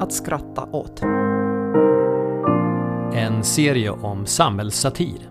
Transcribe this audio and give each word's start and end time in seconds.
att 0.00 0.12
skratta 0.12 0.62
åt. 0.62 1.02
En 3.14 3.44
serie 3.44 3.90
om 3.90 4.26
samhällssatir. 4.26 5.30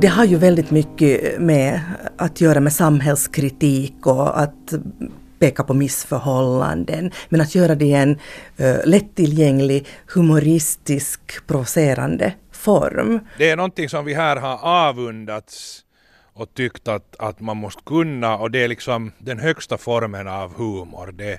Det 0.00 0.06
har 0.06 0.24
ju 0.24 0.36
väldigt 0.36 0.70
mycket 0.70 1.40
med 1.40 1.80
att 2.16 2.40
göra 2.40 2.60
med 2.60 2.72
samhällskritik 2.72 4.06
och 4.06 4.40
att 4.40 4.74
peka 5.38 5.64
på 5.64 5.74
missförhållanden, 5.74 7.10
men 7.28 7.40
att 7.40 7.54
göra 7.54 7.74
det 7.74 7.84
i 7.84 7.92
en 7.92 8.10
uh, 8.10 8.76
lättillgänglig, 8.84 9.86
humoristisk, 10.06 11.46
provocerande 11.46 12.32
form. 12.52 13.20
Det 13.38 13.50
är 13.50 13.56
någonting 13.56 13.88
som 13.88 14.04
vi 14.04 14.14
här 14.14 14.36
har 14.36 14.58
avundats 14.88 15.84
och 16.32 16.54
tyckt 16.54 16.88
att, 16.88 17.16
att 17.18 17.40
man 17.40 17.56
måste 17.56 17.82
kunna 17.82 18.36
och 18.36 18.50
det 18.50 18.64
är 18.64 18.68
liksom 18.68 19.12
den 19.18 19.38
högsta 19.38 19.78
formen 19.78 20.28
av 20.28 20.54
humor. 20.54 21.12
Det, 21.12 21.38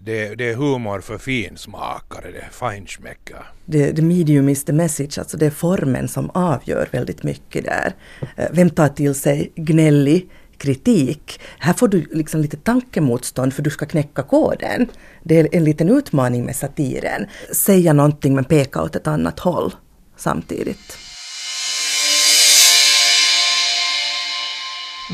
det, 0.00 0.34
det 0.34 0.50
är 0.50 0.54
humor 0.54 1.00
för 1.00 1.18
finsmakare, 1.18 2.30
det 2.30 2.38
är 2.38 2.50
feinschmecker. 2.50 3.46
The, 3.72 3.92
the 3.92 4.02
medium 4.02 4.48
is 4.48 4.64
the 4.64 4.72
message, 4.72 5.18
alltså 5.18 5.36
det 5.36 5.46
är 5.46 5.50
formen 5.50 6.08
som 6.08 6.30
avgör 6.30 6.88
väldigt 6.92 7.22
mycket 7.22 7.64
där. 7.64 7.94
Eh, 8.36 8.46
vem 8.52 8.70
tar 8.70 8.88
till 8.88 9.14
sig 9.14 9.52
gnällig 9.56 10.30
kritik? 10.58 11.40
Här 11.58 11.72
får 11.72 11.88
du 11.88 12.06
liksom 12.12 12.40
lite 12.40 12.56
tankemotstånd 12.56 13.54
för 13.54 13.62
du 13.62 13.70
ska 13.70 13.86
knäcka 13.86 14.22
koden. 14.22 14.88
Det 15.22 15.40
är 15.40 15.48
en 15.52 15.64
liten 15.64 15.88
utmaning 15.88 16.44
med 16.44 16.56
satiren. 16.56 17.26
Säga 17.52 17.92
någonting 17.92 18.34
men 18.34 18.44
peka 18.44 18.82
åt 18.82 18.96
ett 18.96 19.06
annat 19.06 19.38
håll 19.38 19.74
samtidigt. 20.16 20.98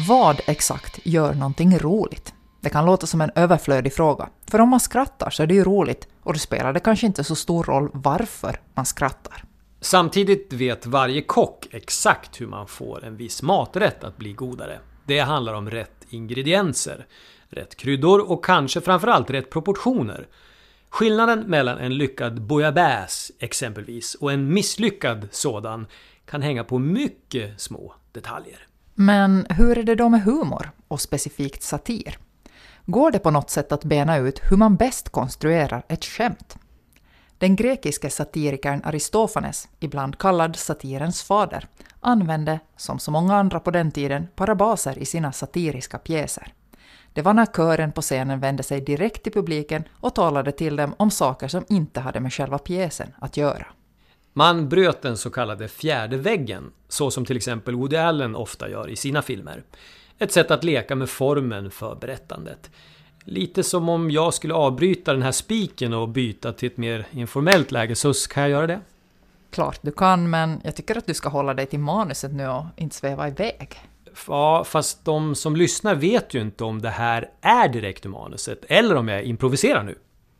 Vad 0.08 0.40
exakt 0.46 0.98
gör 1.06 1.34
någonting 1.34 1.78
roligt? 1.78 2.34
Det 2.60 2.70
kan 2.70 2.86
låta 2.86 3.06
som 3.06 3.20
en 3.20 3.30
överflödig 3.34 3.94
fråga, 3.94 4.28
för 4.50 4.60
om 4.60 4.68
man 4.68 4.80
skrattar 4.80 5.30
så 5.30 5.42
är 5.42 5.46
det 5.46 5.54
ju 5.54 5.64
roligt 5.64 6.08
och 6.22 6.32
då 6.32 6.38
spelar 6.38 6.72
det 6.72 6.80
kanske 6.80 7.06
inte 7.06 7.24
så 7.24 7.34
stor 7.34 7.64
roll 7.64 7.90
varför 7.92 8.60
man 8.74 8.86
skrattar. 8.86 9.44
Samtidigt 9.80 10.52
vet 10.52 10.86
varje 10.86 11.22
kock 11.22 11.66
exakt 11.70 12.40
hur 12.40 12.46
man 12.46 12.66
får 12.66 13.04
en 13.04 13.16
viss 13.16 13.42
maträtt 13.42 14.04
att 14.04 14.16
bli 14.16 14.32
godare. 14.32 14.78
Det 15.06 15.18
handlar 15.18 15.54
om 15.54 15.70
rätt 15.70 16.06
ingredienser, 16.08 17.06
rätt 17.48 17.76
kryddor 17.76 18.30
och 18.30 18.44
kanske 18.44 18.80
framförallt 18.80 19.30
rätt 19.30 19.50
proportioner. 19.50 20.28
Skillnaden 20.88 21.40
mellan 21.40 21.78
en 21.78 21.98
lyckad 21.98 22.42
bouillabaisse 22.42 23.32
exempelvis 23.38 24.14
och 24.14 24.32
en 24.32 24.52
misslyckad 24.52 25.28
sådan 25.30 25.86
kan 26.24 26.42
hänga 26.42 26.64
på 26.64 26.78
mycket 26.78 27.60
små 27.60 27.94
detaljer. 28.12 28.66
Men 28.94 29.46
hur 29.50 29.78
är 29.78 29.82
det 29.82 29.94
då 29.94 30.08
med 30.08 30.22
humor 30.22 30.70
och 30.88 31.00
specifikt 31.00 31.62
satir? 31.62 32.18
Går 32.86 33.10
det 33.10 33.18
på 33.18 33.30
något 33.30 33.50
sätt 33.50 33.72
att 33.72 33.84
bena 33.84 34.16
ut 34.16 34.40
hur 34.50 34.56
man 34.56 34.76
bäst 34.76 35.08
konstruerar 35.08 35.82
ett 35.88 36.04
skämt? 36.04 36.56
Den 37.38 37.56
grekiske 37.56 38.10
satirikern 38.10 38.82
Aristofanes, 38.84 39.68
ibland 39.80 40.18
kallad 40.18 40.56
satirens 40.56 41.22
fader, 41.22 41.68
använde, 42.00 42.60
som 42.76 42.98
så 42.98 43.10
många 43.10 43.36
andra 43.36 43.60
på 43.60 43.70
den 43.70 43.90
tiden, 43.90 44.28
parabaser 44.34 44.98
i 44.98 45.04
sina 45.04 45.32
satiriska 45.32 45.98
pjäser. 45.98 46.52
Det 47.12 47.22
var 47.22 47.34
när 47.34 47.46
kören 47.46 47.92
på 47.92 48.00
scenen 48.00 48.40
vände 48.40 48.62
sig 48.62 48.80
direkt 48.80 49.22
till 49.22 49.32
publiken 49.32 49.84
och 50.00 50.14
talade 50.14 50.52
till 50.52 50.76
dem 50.76 50.94
om 50.98 51.10
saker 51.10 51.48
som 51.48 51.64
inte 51.68 52.00
hade 52.00 52.20
med 52.20 52.32
själva 52.32 52.58
pjäsen 52.58 53.08
att 53.18 53.36
göra. 53.36 53.66
Man 54.32 54.68
bröt 54.68 55.02
den 55.02 55.16
så 55.16 55.30
kallade 55.30 55.68
fjärde 55.68 56.16
väggen, 56.16 56.72
så 56.88 57.10
som 57.10 57.24
till 57.24 57.36
exempel 57.36 57.74
Woody 57.74 57.96
Allen 57.96 58.36
ofta 58.36 58.68
gör 58.68 58.90
i 58.90 58.96
sina 58.96 59.22
filmer. 59.22 59.64
Ett 60.22 60.32
sätt 60.32 60.50
att 60.50 60.64
leka 60.64 60.94
med 60.94 61.10
formen 61.10 61.70
för 61.70 61.94
berättandet. 61.94 62.70
Lite 63.24 63.62
som 63.62 63.88
om 63.88 64.10
jag 64.10 64.34
skulle 64.34 64.54
avbryta 64.54 65.12
den 65.12 65.22
här 65.22 65.32
spiken 65.32 65.92
och 65.92 66.08
byta 66.08 66.52
till 66.52 66.66
ett 66.66 66.76
mer 66.76 67.06
informellt 67.10 67.72
läge, 67.72 67.94
så 67.94 68.12
kan 68.12 68.42
jag 68.42 68.50
göra 68.50 68.66
det? 68.66 68.80
Klart 69.50 69.78
du 69.82 69.92
kan, 69.92 70.30
men 70.30 70.60
jag 70.64 70.76
tycker 70.76 70.98
att 70.98 71.06
du 71.06 71.14
ska 71.14 71.28
hålla 71.28 71.54
dig 71.54 71.66
till 71.66 71.78
manuset 71.78 72.32
nu 72.32 72.48
och 72.48 72.64
inte 72.76 72.96
sväva 72.96 73.28
iväg. 73.28 73.80
Ja, 74.26 74.64
fast 74.64 75.04
de 75.04 75.34
som 75.34 75.56
lyssnar 75.56 75.94
vet 75.94 76.34
ju 76.34 76.40
inte 76.40 76.64
om 76.64 76.82
det 76.82 76.90
här 76.90 77.30
är 77.40 77.68
direkt 77.68 78.06
ur 78.06 78.10
manuset, 78.10 78.64
eller 78.68 78.96
om 78.96 79.08
jag 79.08 79.22
improviserar 79.22 79.82
nu. 79.82 79.98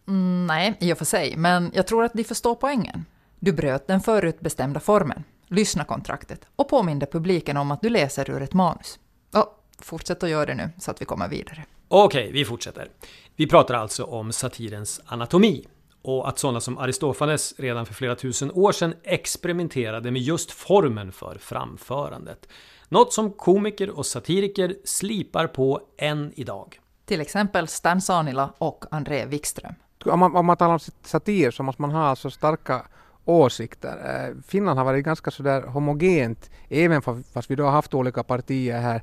Mm, 0.09 0.47
nej, 0.47 0.77
i 0.81 0.93
och 0.93 0.99
för 0.99 1.05
sig, 1.05 1.37
men 1.37 1.71
jag 1.75 1.87
tror 1.87 2.05
att 2.05 2.13
de 2.13 2.25
förstår 2.25 2.55
poängen. 2.55 3.05
Du 3.39 3.53
bröt 3.53 3.87
den 3.87 4.01
förutbestämda 4.01 4.81
formen, 4.81 5.25
lyssnarkontraktet, 5.47 6.47
och 6.57 6.69
påminde 6.69 7.07
publiken 7.07 7.57
om 7.57 7.71
att 7.71 7.83
du 7.83 7.89
läser 7.89 8.31
ur 8.31 8.43
ett 8.43 8.55
manus. 8.55 8.99
Oh, 9.33 9.45
fortsätt 9.85 10.23
att 10.23 10.31
göra 10.31 10.47
det 10.47 10.55
nu, 10.55 10.71
så 10.79 10.91
att 10.91 11.01
vi 11.01 11.05
kommer 11.05 11.29
vidare. 11.29 11.65
Okej, 11.89 12.33
vi 12.33 12.45
fortsätter. 12.45 12.89
Vi 13.37 13.47
pratar 13.47 13.75
alltså 13.75 14.05
om 14.05 14.33
satirens 14.33 15.01
anatomi 15.07 15.67
och 16.03 16.29
att 16.29 16.39
sådana 16.39 16.61
som 16.61 16.79
Aristofanes 16.79 17.55
redan 17.59 17.87
för 17.87 17.95
flera 17.95 18.15
tusen 18.15 18.51
år 18.53 18.73
sedan 18.73 18.95
experimenterade 19.03 20.11
med 20.11 20.23
just 20.23 20.51
formen 20.51 21.13
för 21.13 21.39
framförandet. 21.41 22.49
Något 22.89 23.13
som 23.13 23.33
komiker 23.33 23.91
och 23.91 24.07
satiriker 24.07 24.77
slipar 24.85 25.47
på 25.47 25.81
än 25.99 26.33
idag. 26.37 26.81
Till 27.05 27.21
exempel 27.21 27.69
Stan 27.69 28.01
Sanila 28.01 28.53
och 28.59 28.85
André 28.91 29.27
Wikström. 29.27 29.75
Om 30.05 30.21
man, 30.21 30.37
om 30.37 30.47
man 30.47 30.57
talar 30.57 30.73
om 30.73 30.81
satir 31.03 31.51
så 31.51 31.63
måste 31.63 31.83
man 31.83 31.91
ha 31.91 32.03
alltså 32.03 32.31
starka 32.31 32.87
åsikter. 33.25 34.27
Eh, 34.29 34.43
Finland 34.47 34.79
har 34.79 34.85
varit 34.85 35.05
ganska 35.05 35.31
sådär 35.31 35.63
homogent, 35.63 36.51
även 36.69 37.03
fast 37.03 37.51
vi 37.51 37.55
då 37.55 37.65
har 37.65 37.71
haft 37.71 37.95
olika 37.95 38.23
partier 38.23 38.81
här 38.81 39.03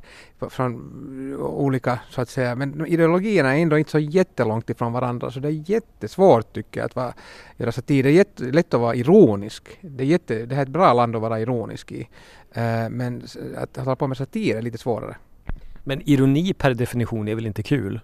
från 0.50 0.74
eh, 1.34 1.40
olika, 1.40 2.00
så 2.10 2.22
att 2.22 2.30
säga, 2.30 2.56
men 2.56 2.86
ideologierna 2.86 3.58
är 3.58 3.62
ändå 3.62 3.78
inte 3.78 3.92
så 3.92 4.00
jättelångt 4.00 4.70
ifrån 4.70 4.94
varandra, 4.94 5.32
så 5.32 5.40
det 5.40 5.48
är 5.48 5.70
jättesvårt 5.72 6.54
tycker 6.54 6.80
jag 6.80 6.86
att 6.86 6.96
vara, 6.96 7.14
göra 7.58 7.72
satir. 7.72 8.04
Det 8.04 8.10
är 8.10 8.14
jättelätt 8.14 8.74
att 8.74 8.82
vara 8.82 8.96
ironisk. 8.96 9.80
Det 9.82 10.04
är, 10.04 10.08
jätte, 10.08 10.46
det 10.46 10.56
här 10.56 10.62
är 10.62 10.66
ett 10.66 10.72
bra 10.72 10.94
land 10.94 11.16
att 11.16 11.22
vara 11.22 11.40
ironisk 11.40 11.92
i. 11.92 12.10
Eh, 12.54 12.90
men 12.90 13.24
att 13.58 13.78
hålla 13.78 13.96
på 13.96 14.08
med 14.08 14.18
satir 14.18 14.56
är 14.56 14.62
lite 14.62 14.78
svårare. 14.78 15.16
Men 15.84 16.02
ironi 16.06 16.54
per 16.54 16.74
definition 16.74 17.28
är 17.28 17.36
väl 17.36 17.48
inte 17.48 17.64
kul? 17.64 18.00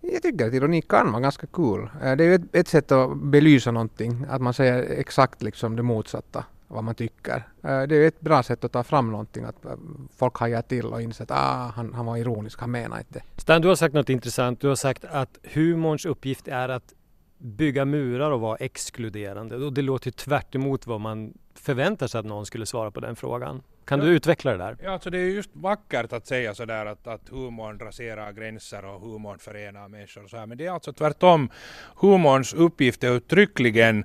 Jag 0.00 0.22
tycker 0.22 0.46
att 0.46 0.54
ironi 0.54 0.82
kan 0.82 1.12
vara 1.12 1.22
ganska 1.22 1.46
kul. 1.46 1.52
Cool. 1.52 1.90
det 2.00 2.24
är 2.24 2.28
ju 2.28 2.34
ett, 2.34 2.54
ett, 2.54 2.68
sätt 2.68 2.92
att 2.92 3.16
belysa 3.16 3.70
någonting, 3.70 4.26
att 4.28 4.40
man 4.40 4.54
säger 4.54 4.82
exakt 4.82 5.42
liksom 5.42 5.76
det 5.76 5.82
motsatta 5.82 6.44
vad 6.68 6.84
man 6.84 6.94
tycker. 6.94 7.36
Eh, 7.62 7.82
det 7.82 7.96
är 7.96 8.08
ett 8.08 8.20
bra 8.20 8.42
sätt 8.42 8.64
att 8.64 8.72
ta 8.72 8.82
fram 8.82 9.10
någonting, 9.10 9.44
att 9.44 9.64
eh, 9.64 9.70
folk 10.16 10.38
hajar 10.38 10.62
till 10.62 10.86
och 10.86 11.02
inser 11.02 11.24
att 11.24 11.30
ah, 11.30 11.72
han, 11.76 11.94
han 11.94 12.06
var 12.06 12.16
ironisk, 12.16 12.60
han 12.60 12.70
menar 12.70 12.98
inte. 12.98 13.22
Stan, 13.36 13.62
du 13.62 13.68
har 13.68 13.74
sagt 13.74 13.94
något 13.94 14.08
intressant. 14.08 14.60
Du 14.60 14.68
har 14.68 14.74
sagt 14.74 15.04
att 15.04 15.38
humorns 15.42 16.06
uppgift 16.06 16.48
är 16.48 16.68
att 16.68 16.94
bygga 17.38 17.84
murar 17.84 18.30
och 18.30 18.40
vara 18.40 18.56
exkluderande. 18.56 19.56
Och 19.56 19.72
det 19.72 19.82
låter 19.82 20.06
ju 20.06 20.12
tvärt 20.12 20.54
vad 20.86 21.00
man 21.00 21.34
förväntar 21.54 22.06
sig 22.06 22.18
att 22.18 22.26
någon 22.26 22.46
skulle 22.46 22.66
svara 22.66 22.90
på 22.90 23.00
den 23.00 23.16
frågan. 23.16 23.62
Kan 23.90 24.00
du 24.00 24.06
utveckla 24.06 24.50
det 24.50 24.58
där? 24.58 24.76
Ja, 24.82 24.90
alltså 24.90 25.10
det 25.10 25.18
är 25.18 25.24
just 25.24 25.50
vackert 25.52 26.12
att 26.12 26.26
säga 26.26 26.54
sådär 26.54 26.86
att, 26.86 27.06
att 27.06 27.28
humorn 27.28 27.78
raserar 27.78 28.32
gränser 28.32 28.84
och 28.84 29.00
humorn 29.00 29.38
förenar 29.38 29.88
människor 29.88 30.24
och 30.24 30.30
så 30.30 30.36
här. 30.36 30.46
Men 30.46 30.58
det 30.58 30.66
är 30.66 30.70
alltså 30.70 30.92
tvärtom. 30.92 31.50
Humorns 31.96 32.54
uppgift 32.54 33.04
är 33.04 33.10
uttryckligen 33.16 34.04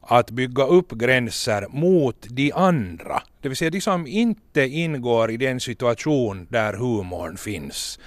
att 0.00 0.30
bygga 0.30 0.64
upp 0.64 0.92
gränser 0.92 1.66
mot 1.68 2.26
de 2.30 2.52
andra. 2.52 3.22
Det 3.40 3.48
vill 3.48 3.56
säga 3.56 3.70
de 3.70 3.80
som 3.80 4.06
inte 4.06 4.62
ingår 4.62 5.30
i 5.30 5.36
den 5.36 5.60
situation 5.60 6.46
där 6.50 6.72
humorn 6.72 7.36
finns. 7.36 7.98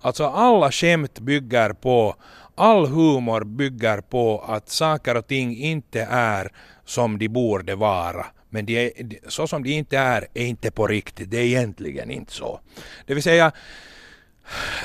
Alltså 0.00 0.26
alla 0.26 0.72
skämt 0.72 1.20
bygger 1.20 1.72
på, 1.72 2.14
all 2.54 2.86
humor 2.86 3.44
bygger 3.44 4.00
på 4.00 4.44
att 4.48 4.68
saker 4.68 5.16
och 5.16 5.26
ting 5.26 5.56
inte 5.56 6.00
är 6.10 6.52
som 6.84 7.18
de 7.18 7.28
borde 7.28 7.74
vara. 7.74 8.26
Men 8.50 8.66
de 8.66 8.86
är, 8.86 8.92
så 9.30 9.46
som 9.46 9.62
de 9.62 9.70
inte 9.70 9.98
är, 9.98 10.26
är 10.34 10.46
inte 10.46 10.70
på 10.70 10.86
riktigt. 10.86 11.30
Det 11.30 11.38
är 11.38 11.44
egentligen 11.44 12.10
inte 12.10 12.32
så. 12.32 12.60
Det 13.06 13.14
vill 13.14 13.22
säga, 13.22 13.52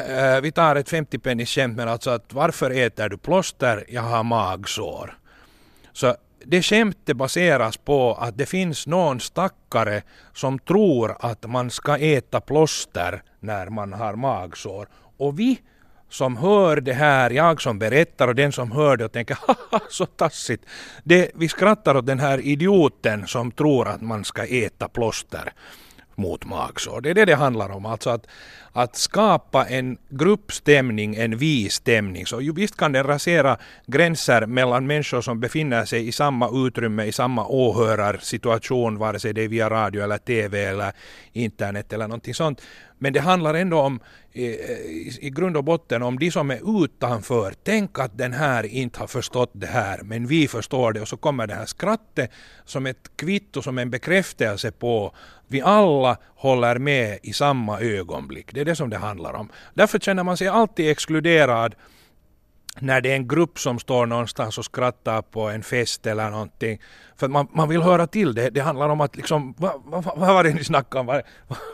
eh, 0.08 0.42
vi 0.42 0.52
tar 0.52 0.76
ett 0.76 0.92
50-pennisskämt. 0.92 1.76
men 1.76 1.88
alltså 1.88 2.10
att 2.10 2.34
varför 2.34 2.72
äter 2.72 3.10
du 3.10 3.18
plåster? 3.18 3.86
Jag 3.88 4.02
har 4.02 4.24
magsår. 4.24 5.18
Så 5.94 6.16
det 6.46 6.62
skämtet 6.62 7.18
baseras 7.18 7.78
på 7.78 8.14
att 8.14 8.38
det 8.38 8.46
finns 8.46 8.88
någon 8.88 9.20
stackare 9.20 10.02
som 10.34 10.60
tror 10.60 11.16
att 11.20 11.46
man 11.50 11.70
ska 11.72 11.98
äta 11.98 12.42
plåster 12.42 13.24
när 13.40 13.70
man 13.70 13.94
har 13.94 14.16
magsår. 14.16 14.88
Och 15.18 15.40
vi 15.40 15.60
som 16.14 16.38
hör 16.38 16.82
det 16.82 16.94
här, 16.94 17.30
jag 17.30 17.62
som 17.62 17.80
berättar 17.80 18.28
och 18.28 18.36
den 18.36 18.52
som 18.52 18.72
hör 18.72 18.98
det 18.98 19.06
och 19.06 19.12
tänker 19.12 19.38
haha 19.48 19.80
så 19.90 20.06
tassigt. 20.06 20.66
Det, 21.04 21.32
vi 21.36 21.50
skrattar 21.50 21.98
åt 21.98 22.06
den 22.06 22.20
här 22.20 22.40
idioten 22.40 23.28
som 23.28 23.52
tror 23.52 23.88
att 23.88 24.02
man 24.02 24.26
ska 24.26 24.46
äta 24.46 24.88
plåster 24.88 25.54
mot 26.16 26.46
magsår. 26.46 27.02
Det 27.02 27.10
är 27.10 27.14
det 27.14 27.26
det 27.26 27.36
handlar 27.36 27.70
om. 27.70 27.86
Alltså 27.86 28.10
att, 28.10 28.28
att 28.72 28.96
skapa 28.96 29.66
en 29.66 29.98
gruppstämning, 30.10 31.16
en 31.16 31.38
vi-stämning. 31.38 32.26
Så 32.26 32.54
visst 32.56 32.78
kan 32.78 32.92
den 32.92 33.04
rasera 33.04 33.58
gränser 33.86 34.46
mellan 34.46 34.88
människor 34.88 35.22
som 35.22 35.40
befinner 35.40 35.86
sig 35.86 36.08
i 36.08 36.12
samma 36.12 36.50
utrymme, 36.68 37.06
i 37.06 37.12
samma 37.12 37.48
åhörarsituation, 37.48 38.98
vare 38.98 39.20
sig 39.20 39.34
det 39.34 39.42
är 39.44 39.48
via 39.48 39.70
radio 39.70 40.04
eller 40.04 40.18
TV 40.18 40.64
eller 40.64 40.92
internet 41.34 41.94
eller 41.94 42.08
någonting 42.08 42.34
sånt. 42.34 42.62
Men 43.04 43.14
det 43.14 43.20
handlar 43.20 43.54
ändå 43.54 43.80
om 43.80 44.00
eh, 44.32 44.44
i, 44.44 45.18
i 45.22 45.30
grund 45.30 45.58
och 45.58 45.64
botten 45.64 46.04
om 46.04 46.20
de 46.20 46.32
som 46.32 46.52
är 46.52 46.84
utanför. 46.84 47.54
Tänk 47.64 48.00
att 48.00 48.18
den 48.18 48.34
här 48.34 48.66
inte 48.66 49.00
har 49.00 49.08
förstått 49.08 49.52
det 49.54 49.68
här 49.68 50.02
men 50.04 50.28
vi 50.28 50.48
förstår 50.48 50.94
det 50.94 51.02
och 51.02 51.08
så 51.08 51.18
kommer 51.18 51.48
det 51.48 51.56
här 51.56 51.66
skrattet 51.66 52.32
som 52.66 52.86
ett 52.86 53.12
kvitto, 53.16 53.62
som 53.62 53.78
en 53.78 53.90
bekräftelse 53.90 54.72
på 54.72 55.16
vi 55.54 55.62
alla 55.62 56.18
håller 56.36 56.80
med 56.80 57.20
i 57.24 57.34
samma 57.34 57.80
ögonblick. 57.80 58.54
Det 58.54 58.62
är 58.62 58.66
det 58.66 58.76
som 58.76 58.90
det 58.90 58.98
handlar 58.98 59.34
om. 59.34 59.50
Därför 59.74 60.00
känner 60.00 60.24
man 60.24 60.38
sig 60.38 60.48
alltid 60.48 60.90
exkluderad 60.90 61.76
när 62.80 63.02
det 63.02 63.12
är 63.12 63.16
en 63.16 63.28
grupp 63.28 63.60
som 63.60 63.80
står 63.80 64.06
någonstans 64.06 64.58
och 64.58 64.66
skrattar 64.66 65.22
på 65.22 65.50
en 65.50 65.64
fest 65.64 66.08
eller 66.08 66.30
någonting. 66.30 66.82
För 67.16 67.28
man, 67.28 67.48
man 67.54 67.70
vill 67.70 67.82
höra 67.82 68.08
till 68.08 68.36
det. 68.36 68.50
Det 68.50 68.60
handlar 68.60 68.90
om 68.90 69.02
att 69.02 69.16
liksom, 69.16 69.56
vad, 69.58 69.82
vad, 69.86 70.04
vad 70.04 70.34
var 70.34 70.44
det 70.44 70.54
ni 70.54 70.64
snackade 70.64 71.00
om? 71.00 71.06
Var, 71.06 71.24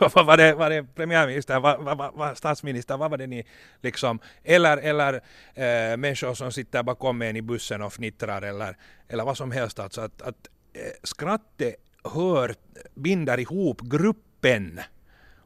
vad, 0.14 0.26
var, 0.26 0.36
det, 0.36 0.54
var 0.54 0.70
det 0.70 0.82
premiärminister, 0.94 1.60
vad, 1.60 1.84
vad, 1.84 2.14
vad, 2.14 2.38
statsminister, 2.38 2.96
vad 2.96 3.10
var 3.10 3.18
det 3.18 3.26
ni 3.26 3.44
liksom, 3.82 4.18
eller, 4.44 4.76
eller 4.76 5.14
äh, 5.54 5.96
människor 5.96 6.34
som 6.34 6.52
sitter 6.52 6.82
bakom 6.82 7.22
en 7.22 7.36
i 7.36 7.42
bussen 7.42 7.82
och 7.82 7.92
fnittrar 7.92 8.42
eller, 8.42 8.76
eller 9.08 9.24
vad 9.24 9.36
som 9.36 9.50
helst. 9.50 9.78
Alltså 9.78 10.00
att, 10.00 10.22
att 10.22 10.48
äh, 10.74 10.80
skrattet 11.02 11.76
hör, 12.04 12.54
binder 12.94 13.40
ihop 13.40 13.80
gruppen 13.80 14.80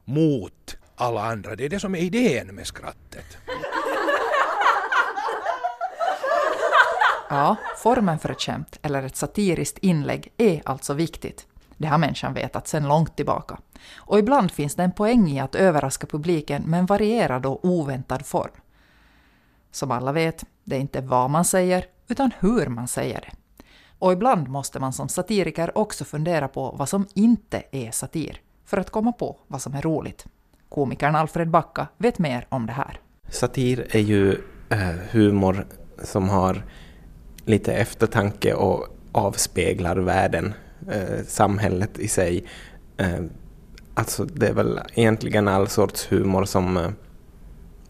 mot 0.05 0.77
alla 0.95 1.23
andra. 1.23 1.55
Det 1.55 1.65
är 1.65 1.69
det 1.69 1.79
som 1.79 1.95
är 1.95 1.99
idén 1.99 2.47
med 2.47 2.67
skrattet. 2.67 3.37
Ja, 7.29 7.55
formen 7.77 8.19
för 8.19 8.29
ett 8.29 8.41
skämt 8.41 8.79
eller 8.81 9.03
ett 9.03 9.15
satiriskt 9.15 9.77
inlägg 9.77 10.33
är 10.37 10.61
alltså 10.65 10.93
viktigt. 10.93 11.47
Det 11.77 11.87
har 11.87 11.97
människan 11.97 12.33
vetat 12.33 12.67
sedan 12.67 12.87
långt 12.87 13.15
tillbaka. 13.15 13.57
Och 13.95 14.19
ibland 14.19 14.51
finns 14.51 14.75
det 14.75 14.83
en 14.83 14.91
poäng 14.91 15.27
i 15.29 15.39
att 15.39 15.55
överraska 15.55 16.07
publiken 16.07 16.63
med 16.63 16.79
en 16.79 16.85
varierad 16.85 17.45
och 17.45 17.65
oväntad 17.65 18.25
form. 18.25 18.51
Som 19.71 19.91
alla 19.91 20.11
vet, 20.11 20.45
det 20.63 20.75
är 20.75 20.79
inte 20.79 21.01
vad 21.01 21.29
man 21.29 21.45
säger, 21.45 21.85
utan 22.07 22.31
hur 22.39 22.67
man 22.67 22.87
säger 22.87 23.21
det. 23.21 23.31
Och 23.99 24.13
ibland 24.13 24.47
måste 24.47 24.79
man 24.79 24.93
som 24.93 25.09
satiriker 25.09 25.77
också 25.77 26.05
fundera 26.05 26.47
på 26.47 26.75
vad 26.77 26.89
som 26.89 27.07
inte 27.13 27.63
är 27.71 27.91
satir, 27.91 28.41
för 28.65 28.77
att 28.77 28.89
komma 28.89 29.11
på 29.11 29.37
vad 29.47 29.61
som 29.61 29.73
är 29.73 29.81
roligt. 29.81 30.25
Komikern 30.69 31.15
Alfred 31.15 31.49
Backa 31.49 31.87
vet 31.97 32.19
mer 32.19 32.47
om 32.49 32.65
det 32.65 32.73
här. 32.73 32.99
Satir 33.29 33.87
är 33.89 33.99
ju 33.99 34.31
eh, 34.69 34.95
humor 35.11 35.65
som 36.03 36.29
har 36.29 36.63
lite 37.45 37.73
eftertanke 37.73 38.53
och 38.53 38.87
avspeglar 39.11 39.97
världen, 39.97 40.53
eh, 40.91 41.25
samhället 41.27 41.99
i 41.99 42.07
sig. 42.07 42.45
Eh, 42.97 43.23
alltså 43.93 44.25
det 44.25 44.47
är 44.47 44.53
väl 44.53 44.79
egentligen 44.93 45.47
all 45.47 45.67
sorts 45.67 46.11
humor 46.11 46.45
som, 46.45 46.93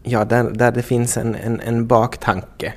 ja, 0.04 0.25
där, 0.25 0.44
där 0.44 0.72
det 0.72 0.84
finns 0.84 1.18
en, 1.18 1.36
en, 1.36 1.60
en 1.60 1.88
baktanke 1.88 2.74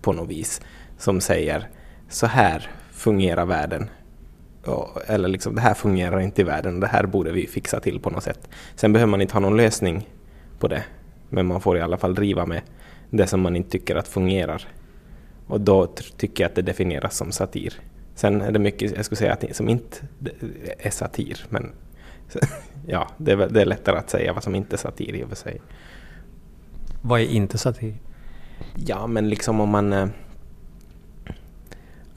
på 0.00 0.12
något 0.12 0.28
vis 0.28 0.60
som 0.98 1.20
säger 1.20 1.68
så 2.08 2.26
här 2.26 2.70
fungerar 2.92 3.46
världen. 3.46 3.90
Eller 5.06 5.28
liksom, 5.28 5.54
det 5.54 5.60
här 5.60 5.74
fungerar 5.74 6.20
inte 6.20 6.40
i 6.40 6.44
världen, 6.44 6.80
det 6.80 6.86
här 6.86 7.06
borde 7.06 7.32
vi 7.32 7.46
fixa 7.46 7.80
till 7.80 8.00
på 8.00 8.10
något 8.10 8.22
sätt. 8.22 8.48
Sen 8.74 8.92
behöver 8.92 9.10
man 9.10 9.20
inte 9.20 9.34
ha 9.34 9.40
någon 9.40 9.56
lösning 9.56 10.08
på 10.58 10.68
det, 10.68 10.84
men 11.28 11.46
man 11.46 11.60
får 11.60 11.78
i 11.78 11.80
alla 11.80 11.96
fall 11.96 12.14
driva 12.14 12.46
med 12.46 12.62
det 13.10 13.26
som 13.26 13.40
man 13.40 13.56
inte 13.56 13.70
tycker 13.70 13.96
att 13.96 14.08
fungerar. 14.08 14.68
Och 15.46 15.60
då 15.60 15.86
tycker 16.16 16.44
jag 16.44 16.48
att 16.48 16.54
det 16.54 16.62
definieras 16.62 17.16
som 17.16 17.32
satir. 17.32 17.80
Sen 18.14 18.40
är 18.40 18.52
det 18.52 18.58
mycket, 18.58 18.96
jag 18.96 19.04
skulle 19.04 19.16
säga, 19.16 19.32
att 19.32 19.56
som 19.56 19.68
inte 19.68 19.96
är 20.78 20.90
satir, 20.90 21.46
men 21.48 21.72
ja, 22.86 23.08
det 23.16 23.32
är, 23.32 23.36
det 23.36 23.60
är 23.60 23.66
lättare 23.66 23.98
att 23.98 24.10
säga 24.10 24.32
vad 24.32 24.42
som 24.42 24.54
inte 24.54 24.76
är 24.76 24.78
satir 24.78 25.14
i 25.14 25.24
och 25.24 25.28
för 25.28 25.36
sig. 25.36 25.60
Vad 27.02 27.20
är 27.20 27.24
inte 27.24 27.58
satir? 27.58 27.94
Ja, 28.74 29.06
men 29.06 29.28
liksom 29.28 29.60
om 29.60 29.68
man... 29.68 30.10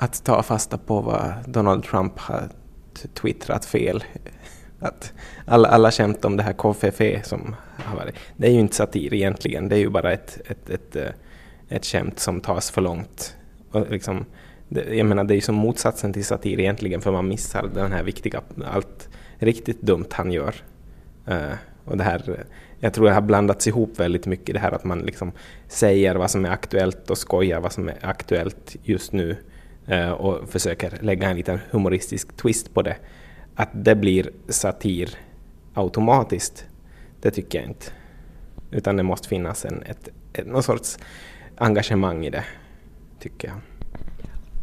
Att 0.02 0.24
ta 0.24 0.44
fasta 0.44 0.78
på 0.78 1.02
vad 1.02 1.34
Donald 1.46 1.84
Trump 1.84 2.20
har 2.20 2.50
twittrat 3.14 3.66
fel. 3.66 4.04
Att 4.80 5.14
alla, 5.46 5.68
alla 5.68 5.92
skämt 5.92 6.26
om 6.26 6.38
det 6.38 6.44
här 6.44 6.54
KFF 6.54 7.26
som 7.26 7.56
har 7.76 7.98
varit, 7.98 8.16
det 8.38 8.48
är 8.48 8.52
ju 8.52 8.60
inte 8.60 8.76
satir 8.76 9.14
egentligen, 9.14 9.70
det 9.70 9.76
är 9.76 9.80
ju 9.80 9.90
bara 9.90 10.14
ett, 10.14 10.42
ett, 10.46 10.70
ett, 10.70 10.96
eh, 10.96 11.10
ett 11.70 11.86
skämt 11.86 12.20
som 12.20 12.42
tas 12.42 12.72
för 12.72 12.82
långt. 12.82 13.36
Och 13.72 13.92
liksom, 13.92 14.26
det, 14.70 14.96
jag 14.96 15.06
menar, 15.06 15.24
det 15.24 15.34
är 15.34 15.36
ju 15.36 15.42
som 15.42 15.56
motsatsen 15.56 16.14
till 16.14 16.26
satir 16.26 16.60
egentligen, 16.60 17.02
för 17.02 17.12
man 17.12 17.28
missar 17.28 17.70
den 17.74 17.92
här 17.92 18.04
viktiga, 18.04 18.42
allt 18.66 19.10
riktigt 19.38 19.82
dumt 19.82 20.10
han 20.12 20.32
gör. 20.32 20.56
Uh, 21.30 21.54
och 21.86 21.98
det 21.98 22.04
här, 22.04 22.46
jag 22.80 22.94
tror 22.94 23.06
det 23.06 23.14
har 23.14 23.22
blandats 23.22 23.68
ihop 23.68 24.00
väldigt 24.00 24.26
mycket, 24.26 24.54
det 24.54 24.60
här 24.60 24.72
att 24.72 24.84
man 24.84 25.00
liksom 25.00 25.32
säger 25.68 26.16
vad 26.16 26.32
som 26.32 26.46
är 26.46 26.50
aktuellt 26.50 27.10
och 27.10 27.18
skojar 27.18 27.60
vad 27.60 27.72
som 27.72 27.90
är 27.90 27.98
aktuellt 28.02 28.76
just 28.84 29.12
nu 29.12 29.38
och 29.92 30.50
försöker 30.50 30.98
lägga 31.02 31.30
en 31.30 31.38
liten 31.38 31.60
humoristisk 31.72 32.38
twist 32.38 32.74
på 32.74 32.82
det. 32.82 32.98
Att 33.56 33.70
det 33.74 33.96
blir 33.96 34.30
satir 34.50 35.18
automatiskt, 35.74 36.66
det 37.22 37.32
tycker 37.32 37.60
jag 37.60 37.68
inte. 37.68 37.86
Utan 38.72 38.98
det 38.98 39.04
måste 39.04 39.28
finnas 39.28 39.66
en, 39.66 39.84
ett, 39.84 40.10
ett, 40.34 40.48
någon 40.48 40.64
sorts 40.64 40.98
engagemang 41.58 42.26
i 42.26 42.30
det, 42.30 42.44
tycker 43.20 43.48
jag. 43.48 43.58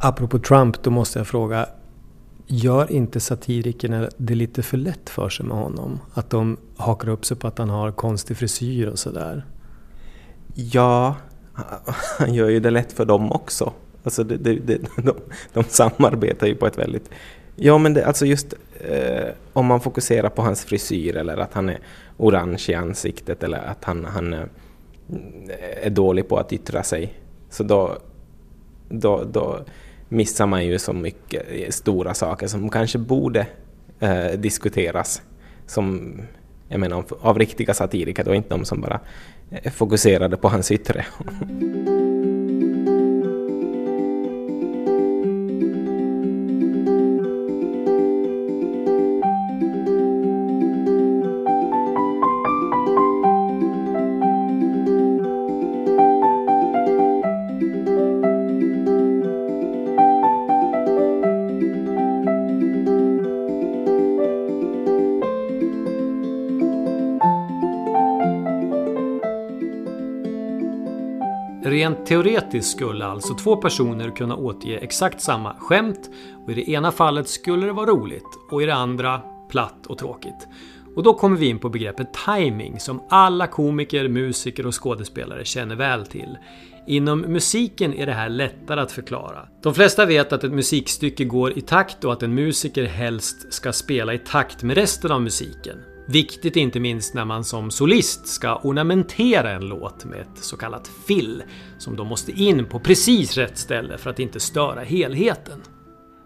Apropå 0.01 0.39
Trump, 0.39 0.83
då 0.83 0.91
måste 0.91 1.19
jag 1.19 1.27
fråga. 1.27 1.67
Gör 2.47 2.93
inte 2.93 3.21
satirikerna 3.21 4.09
det 4.17 4.35
lite 4.35 4.63
för 4.63 4.77
lätt 4.77 5.11
för 5.11 5.29
sig 5.29 5.47
med 5.47 5.57
honom? 5.57 6.01
Att 6.15 6.31
de 6.31 6.57
hakar 6.77 7.09
upp 7.09 7.25
sig 7.25 7.37
på 7.37 7.49
att 7.49 7.59
han 7.59 7.71
har 7.71 7.93
konstig 7.93 8.37
frisyr 8.37 8.87
och 8.87 8.99
sådär? 8.99 9.47
Ja, 10.55 11.17
han 12.19 12.35
gör 12.35 12.49
ju 12.49 12.61
det 12.61 12.71
lätt 12.71 12.93
för 12.93 13.05
dem 13.05 13.33
också. 13.33 13.73
Alltså 14.09 14.25
det, 14.25 14.37
det, 14.37 14.55
det, 14.55 14.79
de, 14.97 15.15
de 15.53 15.65
samarbetar 15.65 16.47
ju 16.47 16.55
på 16.55 16.67
ett 16.67 16.79
väldigt... 16.79 17.11
Ja, 17.57 17.79
men 17.79 17.95
det, 17.95 18.07
alltså 18.07 18.27
just 18.27 18.55
eh, 18.81 19.29
om 19.53 19.67
man 19.67 19.81
fokuserar 19.81 20.29
på 20.29 20.43
hans 20.43 20.65
frisyr 20.65 21.17
eller 21.17 21.37
att 21.37 21.55
han 21.55 21.69
är 21.69 21.79
orange 22.17 22.65
i 22.69 22.75
ansiktet 22.75 23.43
eller 23.43 23.59
att 23.59 23.85
han, 23.85 24.05
han 24.05 24.33
eh, 24.33 24.41
är 25.83 25.91
dålig 25.91 26.29
på 26.29 26.37
att 26.37 26.53
yttra 26.53 26.83
sig. 26.83 27.15
Så 27.51 27.63
då, 27.63 27.99
då, 28.89 29.25
då 29.25 29.59
missar 30.09 30.47
man 30.47 30.67
ju 30.67 30.79
så 30.79 30.93
mycket 30.93 31.43
eh, 31.49 31.71
stora 31.71 32.15
saker 32.15 32.47
som 32.47 32.71
kanske 32.71 32.99
borde 32.99 33.47
eh, 34.01 34.31
diskuteras. 34.39 35.23
Som, 35.67 36.15
jag 36.69 36.81
menar, 36.81 37.05
av 37.21 37.39
riktiga 37.39 37.75
satiriker 37.75 38.29
och 38.29 38.35
inte 38.35 38.49
de 38.49 38.65
som 38.65 38.81
bara 38.81 39.01
är 39.51 39.71
fokuserade 39.71 40.37
på 40.37 40.49
hans 40.49 40.71
yttre. 40.71 41.07
Rent 71.79 72.07
teoretiskt 72.07 72.71
skulle 72.71 73.05
alltså 73.05 73.35
två 73.35 73.57
personer 73.57 74.17
kunna 74.17 74.37
återge 74.37 74.79
exakt 74.79 75.21
samma 75.21 75.55
skämt 75.55 76.11
och 76.45 76.51
i 76.51 76.55
det 76.55 76.71
ena 76.71 76.93
fallet 76.93 77.29
skulle 77.29 77.67
det 77.67 77.73
vara 77.73 77.91
roligt 77.91 78.39
och 78.51 78.63
i 78.63 78.67
det 78.67 78.75
andra 78.75 79.21
platt 79.51 79.87
och 79.87 79.99
tråkigt. 79.99 80.49
Och 80.97 81.03
då 81.03 81.15
kommer 81.15 81.37
vi 81.37 81.47
in 81.47 81.59
på 81.59 81.69
begreppet 81.69 82.09
timing 82.27 82.81
som 82.81 83.03
alla 83.09 83.47
komiker, 83.47 84.09
musiker 84.09 84.67
och 84.67 84.83
skådespelare 84.83 85.45
känner 85.45 85.77
väl 85.77 86.07
till. 86.07 86.39
Inom 86.87 87.21
musiken 87.21 87.95
är 87.95 88.07
det 88.07 88.13
här 88.13 88.29
lättare 88.29 88.81
att 88.81 88.93
förklara. 88.93 89.49
De 89.63 89.75
flesta 89.75 90.07
vet 90.07 90.33
att 90.33 90.45
ett 90.45 90.53
musikstycke 90.53 91.25
går 91.25 91.59
i 91.59 91.61
takt 91.61 92.05
och 92.05 92.13
att 92.13 92.23
en 92.23 92.35
musiker 92.35 92.85
helst 92.85 93.53
ska 93.53 93.73
spela 93.73 94.15
i 94.15 94.19
takt 94.19 94.63
med 94.63 94.77
resten 94.77 95.13
av 95.13 95.23
musiken. 95.23 95.77
Viktigt 96.11 96.57
inte 96.57 96.81
minst 96.81 97.15
när 97.15 97.25
man 97.25 97.45
som 97.45 97.71
solist 97.71 98.27
ska 98.27 98.61
ornamentera 98.63 99.51
en 99.51 99.69
låt 99.69 100.05
med 100.05 100.21
ett 100.21 100.45
så 100.45 100.57
kallat 100.57 100.89
fill, 101.07 101.43
som 101.79 101.97
då 101.97 102.05
måste 102.05 102.33
in 102.33 102.65
på 102.65 102.81
precis 102.81 103.37
rätt 103.37 103.59
ställe 103.59 103.99
för 103.99 104.11
att 104.11 104.19
inte 104.19 104.41
störa 104.41 104.81
helheten. 104.81 105.63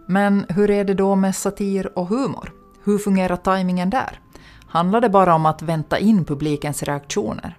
Men 0.07 0.45
hur 0.49 0.69
är 0.69 0.83
det 0.83 0.93
då 0.93 1.15
med 1.15 1.35
satir 1.35 1.97
och 1.97 2.07
humor? 2.07 2.51
Hur 2.83 2.97
fungerar 2.97 3.35
tajmingen 3.35 3.89
där? 3.89 4.19
Handlar 4.67 5.01
det 5.01 5.09
bara 5.09 5.35
om 5.35 5.45
att 5.45 5.61
vänta 5.61 5.99
in 5.99 6.25
publikens 6.25 6.83
reaktioner? 6.83 7.57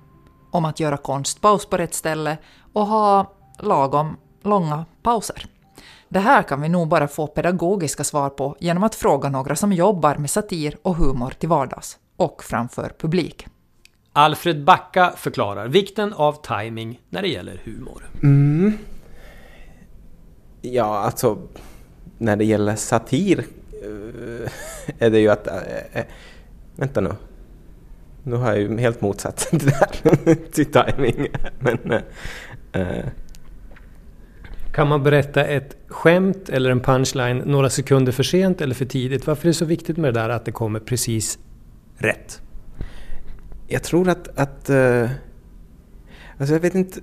Om 0.50 0.64
att 0.64 0.80
göra 0.80 0.96
konstpaus 0.96 1.66
på 1.66 1.76
rätt 1.76 1.94
ställe 1.94 2.38
och 2.72 2.86
ha 2.86 3.32
lagom 3.58 4.16
långa 4.42 4.84
pauser? 5.02 5.46
Det 6.08 6.20
här 6.20 6.42
kan 6.42 6.60
vi 6.60 6.68
nog 6.68 6.88
bara 6.88 7.08
få 7.08 7.26
pedagogiska 7.26 8.04
svar 8.04 8.30
på 8.30 8.56
genom 8.60 8.82
att 8.82 8.94
fråga 8.94 9.28
några 9.28 9.56
som 9.56 9.72
jobbar 9.72 10.16
med 10.16 10.30
satir 10.30 10.76
och 10.82 10.96
humor 10.96 11.30
till 11.30 11.48
vardags 11.48 11.98
och 12.16 12.44
framför 12.44 12.92
publik. 12.98 13.46
Alfred 14.12 14.64
Backa 14.64 15.12
förklarar 15.16 15.68
vikten 15.68 16.12
av 16.12 16.32
timing 16.42 17.00
när 17.10 17.22
det 17.22 17.28
gäller 17.28 17.60
humor. 17.64 18.10
Mm. 18.22 18.72
Ja, 20.62 20.98
alltså 20.98 21.38
när 22.18 22.36
det 22.36 22.44
gäller 22.44 22.76
satir 22.76 23.38
eh, 23.82 24.50
är 24.98 25.10
det 25.10 25.18
ju 25.18 25.28
att... 25.28 25.46
Äh, 25.46 25.54
äh, 25.92 26.04
vänta 26.76 27.00
nu. 27.00 27.10
Nu 28.22 28.36
har 28.36 28.48
jag 28.48 28.58
ju 28.58 28.78
helt 28.78 29.00
motsatt 29.00 29.48
det 29.52 29.58
där 29.58 30.34
till 30.34 30.72
timing. 30.72 31.26
Men, 31.58 31.92
äh, 32.72 33.04
kan 34.72 34.88
man 34.88 35.02
berätta 35.02 35.44
ett 35.44 35.76
skämt 35.88 36.48
eller 36.48 36.70
en 36.70 36.80
punchline 36.80 37.42
några 37.46 37.70
sekunder 37.70 38.12
för 38.12 38.22
sent 38.22 38.60
eller 38.60 38.74
för 38.74 38.84
tidigt? 38.84 39.26
Varför 39.26 39.42
är 39.42 39.48
det 39.48 39.54
så 39.54 39.64
viktigt 39.64 39.96
med 39.96 40.14
det 40.14 40.20
där 40.20 40.28
att 40.28 40.44
det 40.44 40.52
kommer 40.52 40.80
precis 40.80 41.38
rätt? 41.96 42.40
Jag 43.68 43.82
tror 43.82 44.08
att... 44.08 44.38
att 44.38 44.70
uh, 44.70 45.10
alltså 46.38 46.54
jag 46.54 46.60
vet 46.60 46.74
inte... 46.74 47.00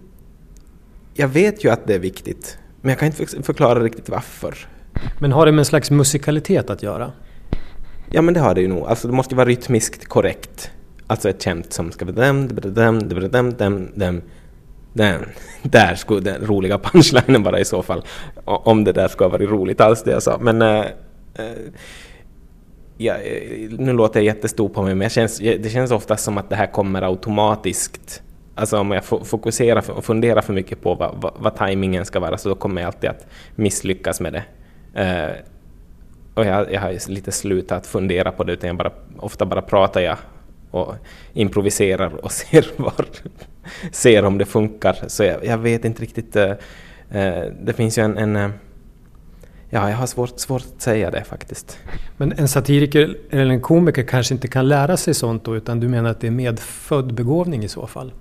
Jag 1.13 1.27
vet 1.27 1.63
ju 1.63 1.69
att 1.69 1.87
det 1.87 1.95
är 1.95 1.99
viktigt, 1.99 2.57
men 2.81 2.89
jag 2.89 2.99
kan 2.99 3.05
inte 3.05 3.43
förklara 3.43 3.83
riktigt 3.83 4.09
varför. 4.09 4.57
Men 5.19 5.31
har 5.31 5.45
det 5.45 5.51
med 5.51 5.59
en 5.59 5.65
slags 5.65 5.91
musikalitet 5.91 6.69
att 6.69 6.83
göra? 6.83 7.11
Ja, 8.11 8.21
men 8.21 8.33
det 8.33 8.39
har 8.39 8.55
det 8.55 8.61
ju 8.61 8.67
nog. 8.67 8.87
Alltså 8.87 9.07
det 9.07 9.13
måste 9.13 9.35
vara 9.35 9.45
rytmiskt 9.45 10.05
korrekt. 10.05 10.71
Alltså 11.07 11.29
ett 11.29 11.43
skämt 11.43 11.73
som 11.73 11.91
ska 11.91 12.05
dem, 12.05 12.47
dem, 12.47 13.09
dem, 13.09 13.53
dem, 13.57 13.89
dem, 13.95 14.21
den, 14.93 15.25
där 15.61 15.95
skulle 15.95 16.21
den 16.21 16.45
roliga 16.45 16.77
punchlinen 16.77 17.43
vara 17.43 17.59
i 17.59 17.65
så 17.65 17.81
fall. 17.83 18.03
Om 18.45 18.83
det 18.83 18.91
där 18.91 19.07
skulle 19.07 19.25
ha 19.29 19.37
varit 19.37 19.49
roligt 19.49 19.81
alls 19.81 20.03
det 20.03 20.11
jag 20.11 20.23
sa. 20.23 20.37
Men 20.37 20.61
äh, 20.61 20.85
jag, 23.05 23.15
eh, 23.15 23.69
nu 23.69 23.93
låter 23.93 24.19
jag 24.19 24.25
jättestor 24.25 24.69
på 24.69 24.83
mig 24.83 24.95
men 24.95 25.09
känns, 25.09 25.37
det 25.39 25.71
känns 25.71 25.91
ofta 25.91 26.17
som 26.17 26.37
att 26.37 26.49
det 26.49 26.55
här 26.55 26.67
kommer 26.67 27.01
automatiskt. 27.01 28.23
Alltså 28.55 28.77
om 28.77 28.91
jag 28.91 29.05
fokuserar 29.05 29.91
och 29.91 30.05
funderar 30.05 30.41
för 30.41 30.53
mycket 30.53 30.81
på 30.81 30.95
vad, 30.95 31.15
vad, 31.21 31.33
vad 31.37 31.55
tajmingen 31.55 32.05
ska 32.05 32.19
vara 32.19 32.37
så 32.37 32.49
då 32.49 32.55
kommer 32.55 32.81
jag 32.81 32.87
alltid 32.87 33.09
att 33.09 33.27
misslyckas 33.55 34.21
med 34.21 34.33
det. 34.33 34.43
Uh, 34.97 35.35
och 36.33 36.45
jag, 36.45 36.73
jag 36.73 36.81
har 36.81 37.09
lite 37.09 37.31
slutat 37.31 37.87
fundera 37.87 38.31
på 38.31 38.43
det 38.43 38.53
utan 38.53 38.67
jag 38.67 38.77
bara, 38.77 38.91
ofta 39.17 39.45
bara 39.45 39.61
pratar 39.61 40.01
jag 40.01 40.17
och 40.71 40.95
improviserar 41.33 42.25
och 42.25 42.31
ser, 42.31 42.65
var, 42.77 43.05
ser 43.91 44.25
om 44.25 44.37
det 44.37 44.45
funkar. 44.45 44.97
Så 45.07 45.23
jag, 45.23 45.45
jag 45.45 45.57
vet 45.57 45.85
inte 45.85 46.01
riktigt. 46.01 46.35
Uh, 46.35 46.53
det 47.61 47.73
finns 47.75 47.97
ju 47.97 48.03
en, 48.03 48.17
en 48.17 48.35
uh, 48.35 48.51
Ja, 49.73 49.89
jag 49.89 49.97
har 49.97 50.05
svårt, 50.05 50.39
svårt 50.39 50.61
att 50.61 50.81
säga 50.81 51.11
det 51.11 51.23
faktiskt. 51.23 51.79
Men 52.17 52.31
en 52.31 52.47
satiriker 52.47 53.17
eller 53.29 53.51
en 53.53 53.61
komiker 53.61 54.03
kanske 54.03 54.33
inte 54.33 54.47
kan 54.47 54.67
lära 54.67 54.97
sig 54.97 55.13
sånt 55.13 55.43
då, 55.43 55.55
utan 55.55 55.79
du 55.79 55.87
menar 55.87 56.09
att 56.09 56.21
det 56.21 56.27
är 56.27 56.31
medfödd 56.31 57.13
begåvning 57.13 57.63
i 57.63 57.67
så 57.67 57.87
fall? 57.87 58.13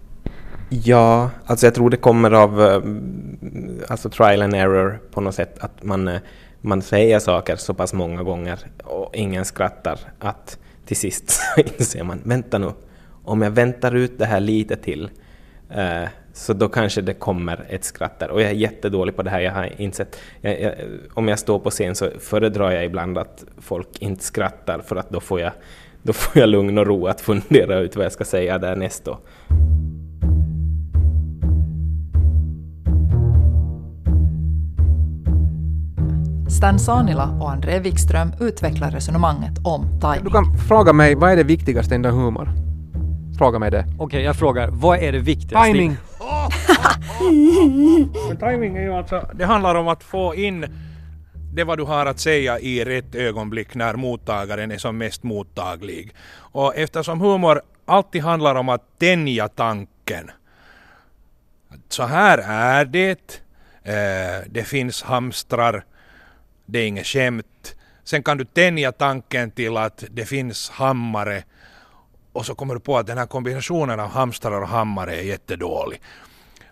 Ja, 0.68 1.30
alltså 1.46 1.66
jag 1.66 1.74
tror 1.74 1.90
det 1.90 1.96
kommer 1.96 2.30
av 2.30 2.60
alltså 3.88 4.10
trial 4.10 4.42
and 4.42 4.54
error 4.54 5.00
på 5.10 5.20
något 5.20 5.34
sätt. 5.34 5.58
Att 5.58 5.82
man, 5.82 6.18
man 6.60 6.82
säger 6.82 7.18
saker 7.18 7.56
så 7.56 7.74
pass 7.74 7.92
många 7.92 8.22
gånger 8.22 8.58
och 8.84 9.16
ingen 9.16 9.44
skrattar 9.44 9.98
att 10.18 10.58
till 10.86 10.96
sist 10.96 11.40
inser 11.78 12.04
man, 12.04 12.20
vänta 12.24 12.58
nu, 12.58 12.72
om 13.24 13.42
jag 13.42 13.50
väntar 13.50 13.94
ut 13.94 14.18
det 14.18 14.26
här 14.26 14.40
lite 14.40 14.76
till 14.76 15.10
eh, 15.70 16.08
så 16.32 16.52
då 16.52 16.68
kanske 16.68 17.00
det 17.00 17.14
kommer 17.14 17.66
ett 17.68 17.84
skratt 17.84 18.18
där. 18.18 18.30
Och 18.30 18.42
jag 18.42 18.50
är 18.50 18.54
jättedålig 18.54 19.16
på 19.16 19.22
det 19.22 19.30
här, 19.30 19.40
jag 19.40 19.52
har 19.52 19.80
insett. 19.80 20.18
Jag, 20.40 20.60
jag, 20.60 20.74
om 21.14 21.28
jag 21.28 21.38
står 21.38 21.58
på 21.58 21.70
scen 21.70 21.94
så 21.94 22.10
föredrar 22.20 22.70
jag 22.70 22.84
ibland 22.84 23.18
att 23.18 23.44
folk 23.58 23.88
inte 23.98 24.24
skrattar 24.24 24.78
för 24.78 24.96
att 24.96 25.10
då 25.10 25.20
får 25.20 25.40
jag, 25.40 25.52
då 26.02 26.12
får 26.12 26.40
jag 26.40 26.48
lugn 26.48 26.78
och 26.78 26.86
ro 26.86 27.06
att 27.06 27.20
fundera 27.20 27.78
ut 27.78 27.96
vad 27.96 28.04
jag 28.04 28.12
ska 28.12 28.24
säga 28.24 28.58
därnäst 28.58 29.04
då. 29.04 29.18
Stan 36.60 36.78
Sanila 36.78 37.38
och 37.40 37.50
André 37.50 37.78
Wikström 37.78 38.32
utvecklar 38.40 38.90
resonemanget 38.90 39.58
om 39.64 40.00
timing. 40.00 40.24
Du 40.24 40.30
kan 40.30 40.58
fråga 40.68 40.92
mig, 40.92 41.14
vad 41.14 41.32
är 41.32 41.36
det 41.36 41.44
viktigaste 41.44 41.94
inom 41.94 42.12
humor? 42.12 42.69
Fråga 43.40 43.58
mig 43.58 43.70
det. 43.70 43.84
Okej, 43.84 44.04
okay, 44.04 44.22
jag 44.22 44.36
frågar. 44.36 44.68
Vad 44.68 44.98
är 44.98 45.12
det 45.12 45.18
viktigaste? 45.18 45.72
Timing! 45.72 45.96
Men 48.28 48.36
timing 48.36 48.76
är 48.76 48.82
ju 48.82 48.92
alltså, 48.92 49.30
det 49.34 49.44
handlar 49.44 49.74
om 49.74 49.88
att 49.88 50.02
få 50.02 50.34
in 50.34 50.66
det 51.54 51.64
vad 51.64 51.78
du 51.78 51.84
har 51.84 52.06
att 52.06 52.20
säga 52.20 52.58
i 52.58 52.84
rätt 52.84 53.14
ögonblick 53.14 53.74
när 53.74 53.94
mottagaren 53.94 54.70
är 54.70 54.78
som 54.78 54.98
mest 54.98 55.22
mottaglig. 55.22 56.14
Och 56.32 56.76
eftersom 56.76 57.20
humor 57.20 57.62
alltid 57.84 58.22
handlar 58.22 58.54
om 58.54 58.68
att 58.68 58.98
tänja 58.98 59.48
tanken. 59.48 60.30
Så 61.88 62.02
här 62.02 62.38
är 62.46 62.84
det. 62.84 63.42
Eh, 63.82 64.46
det 64.46 64.64
finns 64.64 65.02
hamstrar 65.02 65.84
det 66.66 66.78
är 66.78 66.86
inget 66.86 67.06
skämt. 67.06 67.76
Sen 68.04 68.22
kan 68.22 68.38
du 68.38 68.44
tänja 68.44 68.92
tanken 68.92 69.50
till 69.50 69.76
att 69.76 70.04
det 70.10 70.26
finns 70.26 70.70
hammare 70.70 71.42
och 72.32 72.46
så 72.46 72.54
kommer 72.54 72.74
du 72.74 72.80
på 72.80 72.98
att 72.98 73.06
den 73.06 73.18
här 73.18 73.26
kombinationen 73.26 74.00
av 74.00 74.08
hamstrar 74.08 74.60
och 74.60 74.68
hammare 74.68 75.16
är 75.16 75.22
jättedålig. 75.22 76.00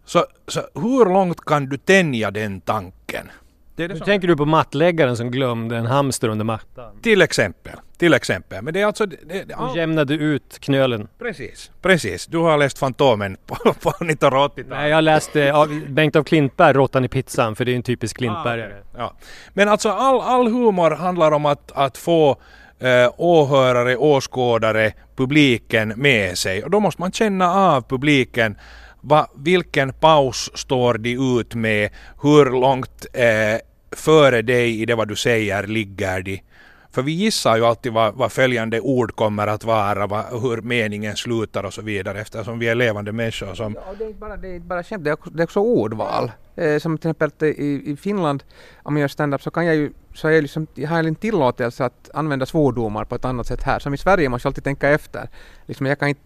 Så, 0.05 0.25
så 0.47 0.61
hur 0.75 1.13
långt 1.13 1.41
kan 1.41 1.69
du 1.69 1.77
tänja 1.77 2.31
den 2.31 2.61
tanken? 2.61 3.31
Det 3.77 3.87
det 3.87 3.95
nu 3.95 4.01
tänker 4.01 4.29
du 4.29 4.37
på 4.37 4.45
mattläggaren 4.45 5.17
som 5.17 5.31
glömde 5.31 5.77
en 5.77 5.87
hamster 5.87 6.29
under 6.29 6.45
mattan? 6.45 7.01
Till 7.03 7.23
exempel. 7.23 7.73
Till 7.99 8.15
exempel. 8.15 8.63
Men 8.63 8.75
det 8.75 8.81
är 8.81 8.87
alltså... 8.87 9.07
Det, 9.07 9.17
det, 9.49 9.55
all... 9.55 9.75
Du 9.75 9.81
jämnade 9.81 10.15
ut 10.15 10.59
knölen? 10.59 11.09
Precis. 11.19 11.71
Precis. 11.83 12.27
Du 12.27 12.39
har 12.39 12.59
läst 12.59 12.79
Fantomen 12.79 13.37
på, 13.47 13.55
på 13.83 13.91
1980-talet. 13.91 14.67
Nej, 14.69 14.91
jag 14.91 15.05
läste 15.05 15.53
av 15.53 15.81
Bengt 15.89 16.17
av 16.17 16.23
Klintberg, 16.25 16.73
Råttan 16.73 17.05
i 17.05 17.09
pizzan, 17.09 17.57
för 17.57 17.65
det 17.65 17.73
är 17.73 17.77
en 17.77 17.83
typisk 17.83 18.17
Klintbergare. 18.17 18.75
Ah, 18.75 18.81
okay. 18.81 18.83
ja. 18.97 19.15
Men 19.53 19.69
alltså 19.69 19.89
all, 19.89 20.21
all 20.21 20.47
humor 20.47 20.91
handlar 20.91 21.33
om 21.33 21.47
att, 21.47 21.73
att 21.73 21.99
få 21.99 22.37
eh, 22.81 23.13
åhörare, 23.17 23.97
åskådare, 23.97 24.93
publiken 25.17 25.89
med 25.97 26.39
sig. 26.39 26.65
Och 26.65 26.71
då 26.71 26.81
måste 26.81 27.03
man 27.03 27.13
känna 27.13 27.55
av 27.55 27.83
publiken 27.83 28.57
Va, 29.01 29.27
vilken 29.35 29.93
paus 29.93 30.51
står 30.55 30.95
de 30.95 31.39
ut 31.41 31.55
med? 31.55 31.91
Hur 32.23 32.61
långt 32.61 33.07
eh, 33.13 33.61
före 33.97 34.43
dig 34.43 34.83
i 34.83 34.87
det 34.87 34.95
vad 34.95 35.09
du 35.09 35.17
säger 35.17 35.67
ligger 35.67 36.23
de? 36.23 36.43
För 36.91 37.03
vi 37.03 37.13
gissar 37.13 37.57
ju 37.57 37.65
alltid 37.65 37.93
vad, 37.93 38.15
vad 38.15 38.33
följande 38.33 38.81
ord 38.81 39.17
kommer 39.17 39.47
att 39.47 39.65
vara, 39.65 40.07
vad, 40.07 40.25
hur 40.43 40.63
meningen 40.63 41.17
slutar 41.17 41.65
och 41.65 41.75
så 41.75 41.83
vidare 41.83 42.21
eftersom 42.21 42.59
vi 42.59 42.69
är 42.69 42.75
levande 42.75 43.13
människor. 43.13 43.55
Som... 43.55 43.75
Ja, 43.75 43.95
det 43.99 44.05
är 44.05 44.09
inte 44.09 44.21
bara, 44.21 44.37
det 44.37 44.49
är 44.49 44.55
inte 44.55 44.67
bara 44.67 44.83
skämt, 44.83 45.05
det 45.05 45.11
är 45.11 45.15
också, 45.15 45.31
det 45.31 45.43
är 45.43 45.45
också 45.45 45.61
ordval. 45.61 46.33
Eh, 46.57 46.79
som 46.79 46.99
till 46.99 47.11
exempel 47.11 47.31
eh, 47.41 47.49
i, 47.49 47.83
i 47.87 47.97
Finland, 47.97 48.45
om 48.83 48.97
jag 48.97 49.01
gör 49.01 49.09
stand-up 49.09 49.43
så 49.43 49.51
kan 49.51 49.67
jag 49.67 49.77
ju, 49.77 49.93
så 50.19 50.31
jag, 50.31 50.43
liksom, 50.43 50.67
jag 50.75 50.89
har 50.89 51.05
en 51.05 51.15
tillåtelse 51.15 51.85
att 51.85 52.11
använda 52.15 52.47
svordomar 52.47 53.05
på 53.05 53.15
ett 53.15 53.25
annat 53.25 53.47
sätt 53.47 53.63
här. 53.63 53.79
Som 53.79 53.95
i 53.95 53.99
Sverige 53.99 54.29
måste 54.29 54.47
jag 54.47 54.51
alltid 54.51 54.65
tänka 54.65 54.89
efter. 54.89 55.29
Liksom, 55.67 55.87
jag 55.87 55.99
kan 55.99 56.09
inte 56.09 56.21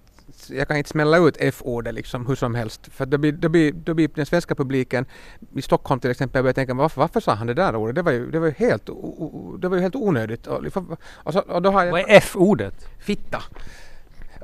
jag 0.48 0.68
kan 0.68 0.76
inte 0.76 0.90
smälla 0.90 1.16
ut 1.18 1.36
F-ordet 1.40 1.94
liksom 1.94 2.26
hur 2.26 2.34
som 2.34 2.54
helst. 2.54 2.88
För 2.92 3.06
då 3.06 3.18
blir, 3.18 3.32
då, 3.32 3.48
blir, 3.48 3.72
då 3.72 3.94
blir 3.94 4.08
den 4.14 4.26
svenska 4.26 4.54
publiken 4.54 5.06
i 5.54 5.62
Stockholm 5.62 6.00
till 6.00 6.10
exempel 6.10 6.42
börjar 6.42 6.54
tänka 6.54 6.74
varför, 6.74 7.00
varför 7.00 7.20
sa 7.20 7.34
han 7.34 7.46
det 7.46 7.54
där 7.54 7.76
ordet? 7.76 7.94
Det 7.94 8.02
var 8.02 8.12
ju, 8.12 8.30
det 8.30 8.38
var 8.38 8.46
ju, 8.46 8.54
helt, 8.56 8.86
det 9.58 9.68
var 9.68 9.76
ju 9.76 9.82
helt 9.82 9.96
onödigt. 9.96 10.46
Och, 10.46 10.64
och, 11.04 11.32
så, 11.32 11.40
och 11.40 11.62
då 11.62 11.70
har 11.70 11.84
jag, 11.84 11.92
Vad 11.92 12.00
är 12.00 12.06
F-ordet? 12.08 12.88
Fitta. 12.98 13.42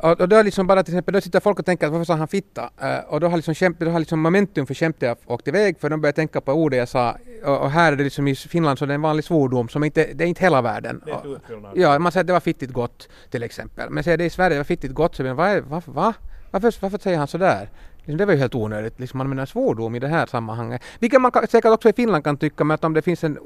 Och, 0.03 0.21
och 0.21 0.29
då 0.29 0.43
liksom 0.43 0.67
bara 0.67 0.83
till 0.83 0.95
exempel, 0.95 1.15
då 1.15 1.21
sitter 1.21 1.41
folk 1.41 1.59
och 1.59 1.67
tänker 1.67 1.87
att 1.87 1.93
varför 1.93 2.05
sa 2.05 2.15
han 2.15 2.29
fitta? 2.29 2.63
Uh, 2.63 2.99
och 3.09 3.21
då 3.21 3.29
har 3.29 3.37
liksom, 3.37 3.75
då 3.79 3.91
har 3.91 3.99
liksom 3.99 4.21
momentum 4.21 4.67
för 4.67 4.75
skämtet 4.75 5.19
åkt 5.27 5.49
iväg 5.49 5.81
för 5.81 5.91
de 5.91 6.01
börjar 6.01 6.13
tänka 6.13 6.41
på 6.41 6.53
ordet 6.53 6.79
jag 6.79 6.89
sa. 6.89 7.17
Och, 7.45 7.59
och, 7.59 7.71
här 7.71 7.93
är 7.93 7.97
det 7.97 8.05
liksom 8.05 8.29
i 8.29 8.35
Finland 8.35 8.79
så 8.79 8.87
det 8.87 8.93
är 8.93 8.95
en 8.95 9.03
vanlig 9.03 9.25
svordom 9.25 9.69
som 9.69 9.85
inte, 9.85 10.09
det 10.15 10.25
är 10.25 10.29
inte 10.29 10.45
hela 10.45 10.63
världen. 10.63 11.03
Det 11.07 11.11
är 11.11 11.83
ja, 11.83 11.99
man 11.99 12.13
säger 12.13 12.23
att 12.23 12.27
det 12.27 12.33
var 12.33 12.41
fittigt 12.41 12.73
gott 12.73 13.09
till 13.31 13.43
exempel. 13.43 13.91
Men 13.91 14.05
säger 14.05 14.19
det 14.19 14.25
i 14.25 14.31
Sverige, 14.31 14.55
det 14.55 14.59
var 14.59 14.65
fittigt 14.65 14.95
gott, 14.95 15.17
så 15.17 15.23
men 15.23 15.37
vad 15.37 15.49
är, 15.49 15.61
va, 15.61 15.83
va? 15.85 16.15
Varför, 16.51 16.75
varför 16.81 16.99
säger 16.99 17.19
han 17.19 17.29
sådär? 17.29 17.71
Liksom, 18.09 18.19
det 18.19 18.27
var 18.27 18.33
ju 18.33 18.39
helt 18.39 18.55
onödigt. 18.55 19.01
Liksom, 19.01 19.19
man 19.19 19.27
använder 19.27 19.47
svordom 19.47 19.95
i 19.95 19.99
det 19.99 20.09
här 20.09 20.27
sammanhanget. 20.27 20.83
Vilket 20.99 21.21
man 21.21 21.33
säkert 21.33 21.73
också 21.73 21.89
i 21.89 21.93
Finland 21.93 22.25
kan 22.25 22.37
tycka, 22.37 22.65
men 22.65 22.75
att 22.75 22.85
om 22.85 22.95
det 22.95 23.03
finns 23.03 23.25
en, 23.25 23.39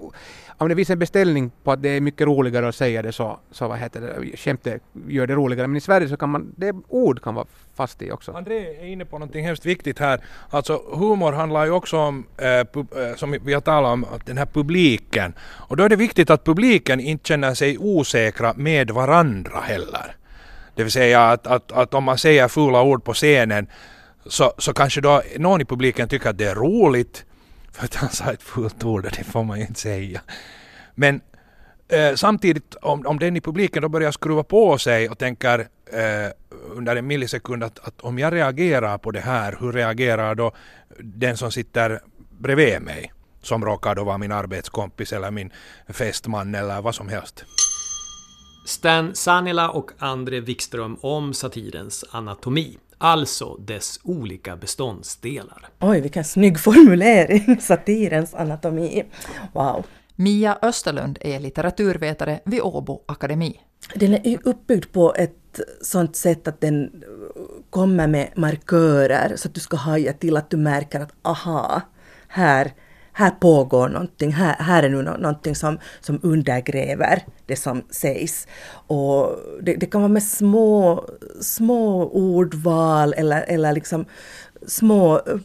om 0.58 0.68
det 0.68 0.76
finns 0.76 0.90
en 0.90 0.98
beställning 0.98 1.50
på 1.64 1.72
att 1.72 1.82
det 1.82 1.88
är 1.88 2.00
mycket 2.00 2.26
roligare 2.26 2.68
att 2.68 2.74
säga 2.74 3.02
det 3.02 3.12
så, 3.12 3.38
så 3.50 3.68
vad 3.68 3.78
heter 3.78 4.00
det, 4.00 4.36
skämtet 4.36 4.82
gör 5.08 5.26
det 5.26 5.34
roligare. 5.34 5.66
Men 5.66 5.76
i 5.76 5.80
Sverige 5.80 6.08
så 6.08 6.16
kan 6.16 6.28
man, 6.28 6.54
det 6.56 6.74
ord 6.88 7.22
kan 7.22 7.34
vara 7.34 7.46
fast 7.74 8.02
i 8.02 8.10
också. 8.10 8.32
André 8.32 8.76
är 8.80 8.86
inne 8.86 9.04
på 9.04 9.18
någonting 9.18 9.44
hemskt 9.44 9.66
viktigt 9.66 9.98
här. 9.98 10.20
Alltså 10.50 10.82
humor 10.92 11.32
handlar 11.32 11.64
ju 11.64 11.70
också 11.70 11.96
om, 11.96 12.26
eh, 12.36 12.64
pub, 12.72 12.86
eh, 12.96 13.16
som 13.16 13.36
vi 13.44 13.54
har 13.54 13.60
talat 13.60 13.92
om, 13.92 14.06
den 14.24 14.38
här 14.38 14.46
publiken. 14.46 15.34
Och 15.68 15.76
då 15.76 15.84
är 15.84 15.88
det 15.88 15.96
viktigt 15.96 16.30
att 16.30 16.44
publiken 16.44 17.00
inte 17.00 17.28
känner 17.28 17.54
sig 17.54 17.78
osäkra 17.78 18.52
med 18.56 18.90
varandra 18.90 19.60
heller. 19.60 20.16
Det 20.74 20.82
vill 20.82 20.92
säga 20.92 21.22
att, 21.22 21.46
att, 21.46 21.72
att 21.72 21.94
om 21.94 22.04
man 22.04 22.18
säger 22.18 22.48
fula 22.48 22.82
ord 22.82 23.04
på 23.04 23.12
scenen 23.12 23.66
så, 24.26 24.52
så 24.58 24.72
kanske 24.72 25.00
då 25.00 25.22
någon 25.38 25.60
i 25.60 25.64
publiken 25.64 26.08
tycker 26.08 26.30
att 26.30 26.38
det 26.38 26.44
är 26.44 26.54
roligt 26.54 27.24
för 27.72 27.84
att 27.84 27.94
han 27.94 28.10
sa 28.10 28.32
ett 28.32 28.42
fult 28.42 28.84
ord 28.84 29.04
och 29.04 29.12
det 29.16 29.24
får 29.24 29.44
man 29.44 29.58
ju 29.58 29.66
inte 29.66 29.80
säga. 29.80 30.20
Men 30.94 31.20
eh, 31.88 32.14
samtidigt 32.14 32.74
om, 32.74 33.06
om 33.06 33.18
den 33.18 33.36
i 33.36 33.40
publiken 33.40 33.82
då 33.82 33.88
börjar 33.88 34.12
skruva 34.12 34.42
på 34.42 34.78
sig 34.78 35.08
och 35.08 35.18
tänker 35.18 35.58
eh, 35.92 36.30
under 36.70 36.96
en 36.96 37.06
millisekund 37.06 37.64
att, 37.64 37.78
att 37.78 38.00
om 38.00 38.18
jag 38.18 38.32
reagerar 38.32 38.98
på 38.98 39.10
det 39.10 39.20
här, 39.20 39.56
hur 39.60 39.72
reagerar 39.72 40.34
då 40.34 40.52
den 40.98 41.36
som 41.36 41.52
sitter 41.52 42.00
bredvid 42.38 42.82
mig? 42.82 43.12
Som 43.42 43.64
råkar 43.64 43.94
då 43.94 44.04
vara 44.04 44.18
min 44.18 44.32
arbetskompis 44.32 45.12
eller 45.12 45.30
min 45.30 45.52
fästman 45.88 46.54
eller 46.54 46.82
vad 46.82 46.94
som 46.94 47.08
helst. 47.08 47.44
Stan 48.66 49.14
Sanila 49.14 49.70
och 49.70 49.90
André 49.98 50.40
Wikström 50.40 50.96
om 51.00 51.34
satirens 51.34 52.04
anatomi. 52.10 52.78
Alltså 53.04 53.56
dess 53.56 54.00
olika 54.02 54.56
beståndsdelar. 54.56 55.68
Oj, 55.80 56.00
vilken 56.00 56.24
snygg 56.24 56.60
formulering! 56.60 57.60
Satirens 57.60 58.34
anatomi. 58.34 59.04
Wow. 59.52 59.86
Mia 60.16 60.58
Österlund 60.62 61.18
är 61.20 61.40
litteraturvetare 61.40 62.40
vid 62.44 62.60
Åbo 62.60 63.00
Akademi. 63.06 63.60
Den 63.94 64.14
är 64.14 64.38
uppbyggd 64.44 64.92
på 64.92 65.14
ett 65.14 65.60
sånt 65.82 66.16
sätt 66.16 66.48
att 66.48 66.60
den 66.60 67.02
kommer 67.70 68.06
med 68.06 68.28
markörer 68.36 69.36
så 69.36 69.48
att 69.48 69.54
du 69.54 69.60
ska 69.60 69.76
haja 69.76 70.12
till 70.12 70.36
att 70.36 70.50
du 70.50 70.56
märker 70.56 71.00
att 71.00 71.12
aha, 71.22 71.80
här, 72.28 72.72
här 73.12 73.30
pågår 73.30 73.88
någonting, 73.88 74.32
här, 74.32 74.56
här 74.58 74.82
är 74.82 74.88
nu 74.88 75.02
någonting 75.02 75.54
som, 75.54 75.78
som 76.00 76.20
undergräver 76.22 77.22
det 77.46 77.56
som 77.56 77.82
sägs. 77.90 78.46
Och 78.86 79.36
det, 79.62 79.74
det 79.74 79.86
kan 79.86 80.00
vara 80.00 80.12
med 80.12 80.22
små, 80.22 81.04
små 81.40 82.04
ordval 82.06 83.14
eller, 83.16 83.42
eller 83.42 83.72
liksom 83.72 84.04
små 84.66 85.14
eh, 85.16 85.36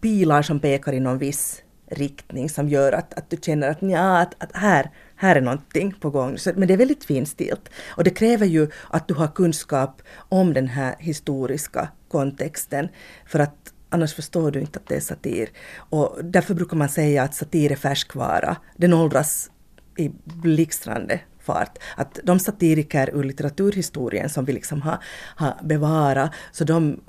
pilar 0.00 0.42
som 0.42 0.60
pekar 0.60 0.92
i 0.92 1.00
någon 1.00 1.18
viss 1.18 1.62
riktning 1.90 2.48
som 2.48 2.68
gör 2.68 2.92
att, 2.92 3.14
att 3.14 3.30
du 3.30 3.36
känner 3.42 3.68
att, 3.70 3.82
ja, 3.82 4.18
att, 4.18 4.42
att 4.42 4.56
här, 4.56 4.90
här 5.16 5.36
är 5.36 5.40
någonting 5.40 5.94
på 6.00 6.10
gång. 6.10 6.38
Så, 6.38 6.52
men 6.56 6.68
det 6.68 6.74
är 6.74 6.78
väldigt 6.78 7.04
finstilt. 7.04 7.68
Och 7.88 8.04
det 8.04 8.10
kräver 8.10 8.46
ju 8.46 8.70
att 8.90 9.08
du 9.08 9.14
har 9.14 9.28
kunskap 9.28 10.02
om 10.28 10.54
den 10.54 10.68
här 10.68 10.94
historiska 10.98 11.88
kontexten. 12.08 12.88
För 13.26 13.38
att 13.38 13.72
annars 13.90 14.14
förstår 14.14 14.50
du 14.50 14.60
inte 14.60 14.78
att 14.78 14.88
det 14.88 14.96
är 14.96 15.00
satir. 15.00 15.48
Och 15.76 16.18
därför 16.22 16.54
brukar 16.54 16.76
man 16.76 16.88
säga 16.88 17.22
att 17.22 17.34
satir 17.34 17.72
är 17.72 17.76
färskvara. 17.76 18.56
Den 18.76 18.92
åldras 18.92 19.50
i 19.96 20.10
blixtrande 20.24 21.20
fart. 21.46 21.78
Att 21.96 22.20
de 22.24 22.38
satiriker 22.38 23.10
ur 23.14 23.24
litteraturhistorien 23.24 24.28
som 24.28 24.44
vi 24.44 24.52
liksom 24.52 24.82
har, 24.82 24.98
har 25.36 25.54
bevarat, 25.62 26.30
så 26.52 26.64
de 26.64 27.00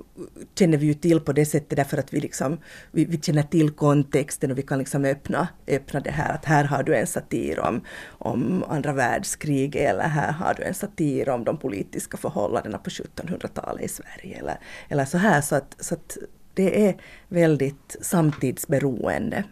känner 0.60 0.78
vi 0.78 0.86
ju 0.86 0.94
till 0.94 1.20
på 1.20 1.34
det 1.34 1.46
sättet 1.46 1.76
därför 1.76 1.98
att 1.98 2.14
vi, 2.14 2.20
liksom, 2.20 2.58
vi, 2.92 3.06
vi 3.06 3.22
känner 3.22 3.44
till 3.44 3.72
kontexten 3.72 4.52
och 4.52 4.58
vi 4.58 4.62
kan 4.62 4.80
liksom 4.80 5.06
öppna, 5.06 5.48
öppna 5.68 6.00
det 6.00 6.12
här 6.12 6.34
att 6.34 6.46
här 6.46 6.64
har 6.64 6.84
du 6.84 6.96
en 6.96 7.08
satir 7.08 7.60
om, 7.60 7.82
om 8.08 8.64
andra 8.68 8.94
världskriget, 8.94 9.90
eller 9.90 10.08
här 10.08 10.32
har 10.32 10.54
du 10.54 10.64
en 10.64 10.74
satir 10.74 11.30
om 11.30 11.44
de 11.44 11.58
politiska 11.58 12.18
förhållandena 12.18 12.78
på 12.78 12.90
1700-talet 12.90 13.86
i 13.86 13.88
Sverige 13.88 14.40
eller, 14.40 14.60
eller 14.90 15.06
så 15.06 15.18
här 15.18 15.42
så 15.42 15.56
att, 15.56 15.76
så 15.80 15.94
att 15.94 16.18
det 16.58 16.88
är 16.88 16.96
väldigt 17.28 17.96
samtidsberoende. 18.02 19.44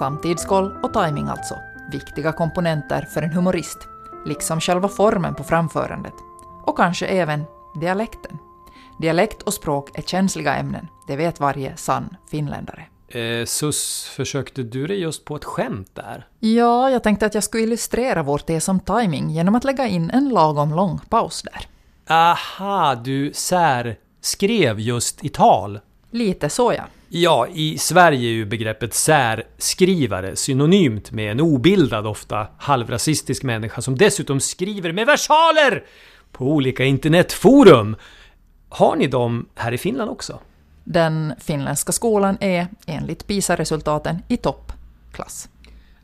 Samtidskoll 0.00 0.76
och 0.82 0.92
timing 0.92 1.28
alltså, 1.28 1.54
viktiga 1.92 2.32
komponenter 2.32 3.08
för 3.14 3.22
en 3.22 3.32
humorist, 3.32 3.78
liksom 4.26 4.60
själva 4.60 4.88
formen 4.88 5.34
på 5.34 5.44
framförandet. 5.44 6.12
Och 6.64 6.76
kanske 6.76 7.06
även 7.06 7.44
dialekten. 7.80 8.38
Dialekt 8.98 9.42
och 9.42 9.54
språk 9.54 9.98
är 9.98 10.02
känsliga 10.02 10.54
ämnen, 10.54 10.88
det 11.06 11.16
vet 11.16 11.40
varje 11.40 11.76
sann 11.76 12.16
finländare. 12.30 12.86
Eh, 13.08 13.44
Sus, 13.44 14.08
försökte 14.16 14.62
du 14.62 14.86
dig 14.86 15.00
just 15.00 15.24
på 15.24 15.36
ett 15.36 15.44
skämt 15.44 15.90
där? 15.94 16.26
Ja, 16.38 16.90
jag 16.90 17.02
tänkte 17.02 17.26
att 17.26 17.34
jag 17.34 17.44
skulle 17.44 17.62
illustrera 17.62 18.22
vår 18.22 18.38
tes 18.38 18.68
om 18.68 18.80
timing 18.80 19.30
genom 19.30 19.54
att 19.54 19.64
lägga 19.64 19.86
in 19.86 20.10
en 20.10 20.28
lagom 20.28 20.74
lång 20.74 21.00
paus 21.08 21.42
där. 21.42 21.66
Aha, 22.14 22.94
du 22.94 23.32
sär 23.34 23.96
skrev 24.20 24.80
just 24.80 25.24
i 25.24 25.28
tal. 25.28 25.80
Lite 26.10 26.48
så 26.48 26.72
ja. 26.72 26.84
Ja, 27.12 27.46
i 27.54 27.78
Sverige 27.78 28.28
är 28.28 28.32
ju 28.32 28.44
begreppet 28.44 28.94
särskrivare 28.94 30.36
synonymt 30.36 31.10
med 31.10 31.30
en 31.30 31.40
obildad, 31.40 32.06
ofta 32.06 32.46
halvrasistisk 32.58 33.42
människa 33.42 33.82
som 33.82 33.96
dessutom 33.96 34.40
skriver 34.40 34.92
med 34.92 35.06
versaler 35.06 35.84
på 36.32 36.44
olika 36.44 36.84
internetforum. 36.84 37.96
Har 38.68 38.96
ni 38.96 39.06
dem 39.06 39.48
här 39.54 39.72
i 39.72 39.78
Finland 39.78 40.10
också? 40.10 40.38
Den 40.84 41.34
finländska 41.40 41.92
skolan 41.92 42.36
är, 42.40 42.66
enligt 42.86 43.26
PISA-resultaten, 43.26 44.22
i 44.28 44.36
toppklass. 44.36 45.48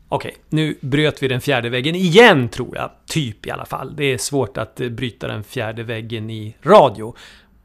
Okej, 0.09 0.35
nu 0.49 0.77
bröt 0.81 1.23
vi 1.23 1.27
den 1.27 1.41
fjärde 1.41 1.69
väggen 1.69 1.95
igen 1.95 2.49
tror 2.49 2.75
jag. 2.75 2.91
Typ 3.05 3.45
i 3.45 3.51
alla 3.51 3.65
fall. 3.65 3.95
Det 3.95 4.03
är 4.03 4.17
svårt 4.17 4.57
att 4.57 4.81
eh, 4.81 4.89
bryta 4.89 5.27
den 5.27 5.43
fjärde 5.43 5.83
väggen 5.83 6.29
i 6.29 6.55
radio. 6.63 7.15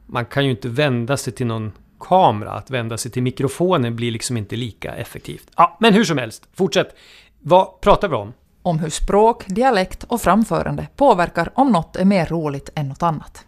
Man 0.07 0.25
kan 0.25 0.45
ju 0.45 0.51
inte 0.51 0.69
vända 0.69 1.17
sig 1.17 1.33
till 1.33 1.47
någon 1.47 1.73
kamera. 2.03 2.51
Att 2.53 2.71
vända 2.71 2.99
sig 2.99 3.11
till 3.11 3.23
mikrofonen 3.23 3.97
blir 3.97 4.11
liksom 4.11 4.37
inte 4.37 4.57
lika 4.57 4.95
effektivt. 4.95 5.51
Ja, 5.57 5.77
men 5.81 5.95
hur 5.95 6.05
som 6.05 6.19
helst. 6.19 6.49
Fortsätt. 6.55 6.97
Vad 7.41 7.81
pratar 7.81 8.09
vi 8.09 8.15
om? 8.15 8.33
Om 8.63 8.79
hur 8.79 8.91
språk, 8.91 9.45
dialekt 9.47 10.05
och 10.05 10.21
framförande 10.21 10.87
påverkar 10.97 11.51
om 11.55 11.73
något 11.73 11.97
är 11.97 12.05
mer 12.05 12.27
roligt 12.27 12.71
än 12.75 12.89
något 12.89 13.03
annat. 13.03 13.45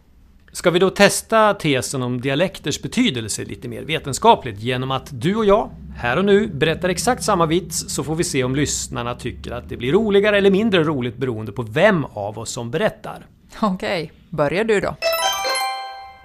Ska 0.53 0.71
vi 0.71 0.79
då 0.79 0.91
testa 0.91 1.55
tesen 1.55 2.03
om 2.03 2.21
dialekters 2.21 2.83
betydelse 2.83 3.45
lite 3.45 3.69
mer 3.69 3.83
vetenskapligt 3.83 4.61
genom 4.61 4.91
att 4.91 5.09
du 5.11 5.37
och 5.37 5.45
jag, 5.45 5.71
här 5.97 6.17
och 6.17 6.25
nu, 6.25 6.47
berättar 6.47 6.89
exakt 6.89 7.23
samma 7.23 7.47
vits 7.47 7.85
så 7.89 8.05
får 8.05 8.15
vi 8.15 8.25
se 8.25 8.45
om 8.45 8.57
lyssnarna 8.57 9.15
tycker 9.15 9.53
att 9.53 9.69
det 9.69 9.77
blir 9.77 9.93
roligare 9.93 10.39
eller 10.39 10.51
mindre 10.51 10.85
roligt 10.85 11.17
beroende 11.17 11.53
på 11.53 11.63
vem 11.63 12.05
av 12.05 12.39
oss 12.39 12.51
som 12.51 12.71
berättar. 12.71 13.27
Okej, 13.61 14.13
börjar 14.31 14.65
du 14.65 14.81
då. 14.81 14.97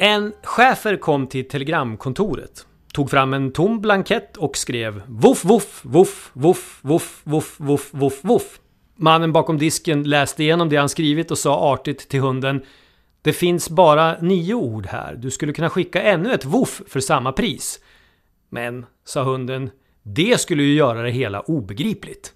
En 0.01 0.33
chefer 0.43 0.97
kom 0.97 1.27
till 1.27 1.47
telegramkontoret, 1.47 2.65
tog 2.93 3.09
fram 3.09 3.33
en 3.33 3.51
tom 3.51 3.81
blankett 3.81 4.37
och 4.37 4.57
skrev 4.57 5.01
voff 5.07 5.45
voff 5.45 5.81
voff 5.83 6.31
voff 6.33 6.79
voff 6.83 7.21
voff 7.23 7.55
voff 7.59 7.89
voff 7.93 8.19
voff. 8.23 8.59
Mannen 8.95 9.33
bakom 9.33 9.57
disken 9.57 10.03
läste 10.03 10.43
igenom 10.43 10.69
det 10.69 10.75
han 10.75 10.89
skrivit 10.89 11.31
och 11.31 11.37
sa 11.37 11.73
artigt 11.73 12.09
till 12.09 12.19
hunden 12.19 12.61
Det 13.21 13.33
finns 13.33 13.69
bara 13.69 14.17
nio 14.21 14.53
ord 14.53 14.85
här. 14.85 15.15
Du 15.15 15.31
skulle 15.31 15.53
kunna 15.53 15.69
skicka 15.69 16.01
ännu 16.01 16.33
ett 16.33 16.45
voff 16.45 16.81
för 16.87 16.99
samma 16.99 17.31
pris. 17.31 17.79
Men, 18.49 18.85
sa 19.05 19.23
hunden, 19.23 19.69
det 20.03 20.39
skulle 20.39 20.63
ju 20.63 20.73
göra 20.73 21.01
det 21.01 21.11
hela 21.11 21.39
obegripligt. 21.39 22.33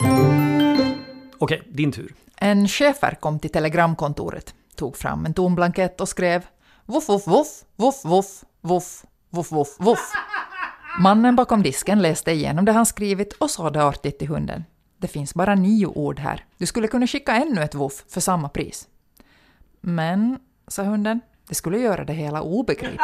Okej, 1.38 1.62
din 1.70 1.92
tur. 1.92 2.14
En 2.38 2.68
chefer 2.68 3.18
kom 3.20 3.40
till 3.40 3.52
telegramkontoret, 3.52 4.54
tog 4.76 4.98
fram 4.98 5.26
en 5.26 5.34
tom 5.34 5.56
blankett 5.56 6.02
och 6.02 6.10
skrev 6.10 6.42
Voff, 6.86 7.08
voff, 7.08 7.28
voff, 7.28 7.64
voff, 7.76 8.04
voff, 8.04 8.44
voff, 8.62 9.04
voff, 9.30 9.52
voff, 9.52 9.76
voff. 9.80 10.12
Mannen 11.00 11.36
bakom 11.36 11.64
disken 11.64 12.02
läste 12.02 12.32
igenom 12.32 12.66
det 12.66 12.72
han 12.72 12.86
skrivit 12.86 13.34
och 13.34 13.50
sa 13.50 13.70
det 13.70 13.84
artigt 13.84 14.20
till 14.20 14.28
hunden. 14.28 14.64
Det 14.98 15.08
finns 15.08 15.34
bara 15.34 15.56
nio 15.56 15.86
ord 15.86 16.20
här. 16.20 16.46
Du 16.58 16.66
skulle 16.66 16.88
kunna 16.88 17.08
skicka 17.08 17.36
ännu 17.36 17.62
ett 17.62 17.76
voff 17.76 18.04
för 18.10 18.22
samma 18.22 18.50
pris. 18.50 18.88
Men, 19.82 20.40
sa 20.68 20.84
hunden, 20.84 21.22
det 21.50 21.56
skulle 21.56 21.78
göra 21.78 22.04
det 22.04 22.14
hela 22.14 22.42
obegripligt. 22.42 23.02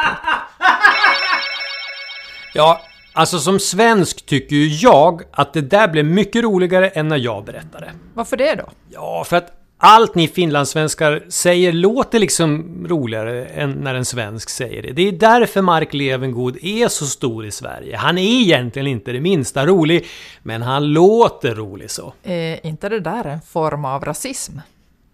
Ja, 2.54 2.80
alltså 3.12 3.38
som 3.38 3.58
svensk 3.58 4.26
tycker 4.26 4.56
ju 4.56 4.66
jag 4.66 5.22
att 5.32 5.52
det 5.52 5.60
där 5.60 5.88
blev 5.88 6.04
mycket 6.04 6.42
roligare 6.42 6.88
än 6.88 7.08
när 7.08 7.16
jag 7.16 7.44
berättade. 7.44 7.92
Varför 8.14 8.36
det 8.36 8.54
då? 8.54 8.68
Ja, 8.88 9.24
för 9.24 9.36
att 9.36 9.59
allt 9.82 10.14
ni 10.14 10.28
finlandssvenskar 10.28 11.22
säger 11.28 11.72
låter 11.72 12.18
liksom 12.18 12.64
roligare 12.88 13.46
än 13.46 13.70
när 13.70 13.94
en 13.94 14.04
svensk 14.04 14.50
säger 14.50 14.82
det. 14.82 14.92
Det 14.92 15.08
är 15.08 15.12
därför 15.12 15.62
Mark 15.62 15.94
Levengood 15.94 16.56
är 16.62 16.88
så 16.88 17.06
stor 17.06 17.46
i 17.46 17.50
Sverige. 17.50 17.96
Han 17.96 18.18
är 18.18 18.40
egentligen 18.40 18.86
inte 18.86 19.12
det 19.12 19.20
minsta 19.20 19.66
rolig, 19.66 20.06
men 20.42 20.62
han 20.62 20.92
låter 20.92 21.54
rolig 21.54 21.90
så. 21.90 22.12
Är 22.22 22.66
inte 22.66 22.88
det 22.88 23.00
där 23.00 23.24
en 23.24 23.40
form 23.40 23.84
av 23.84 24.04
rasism? 24.04 24.52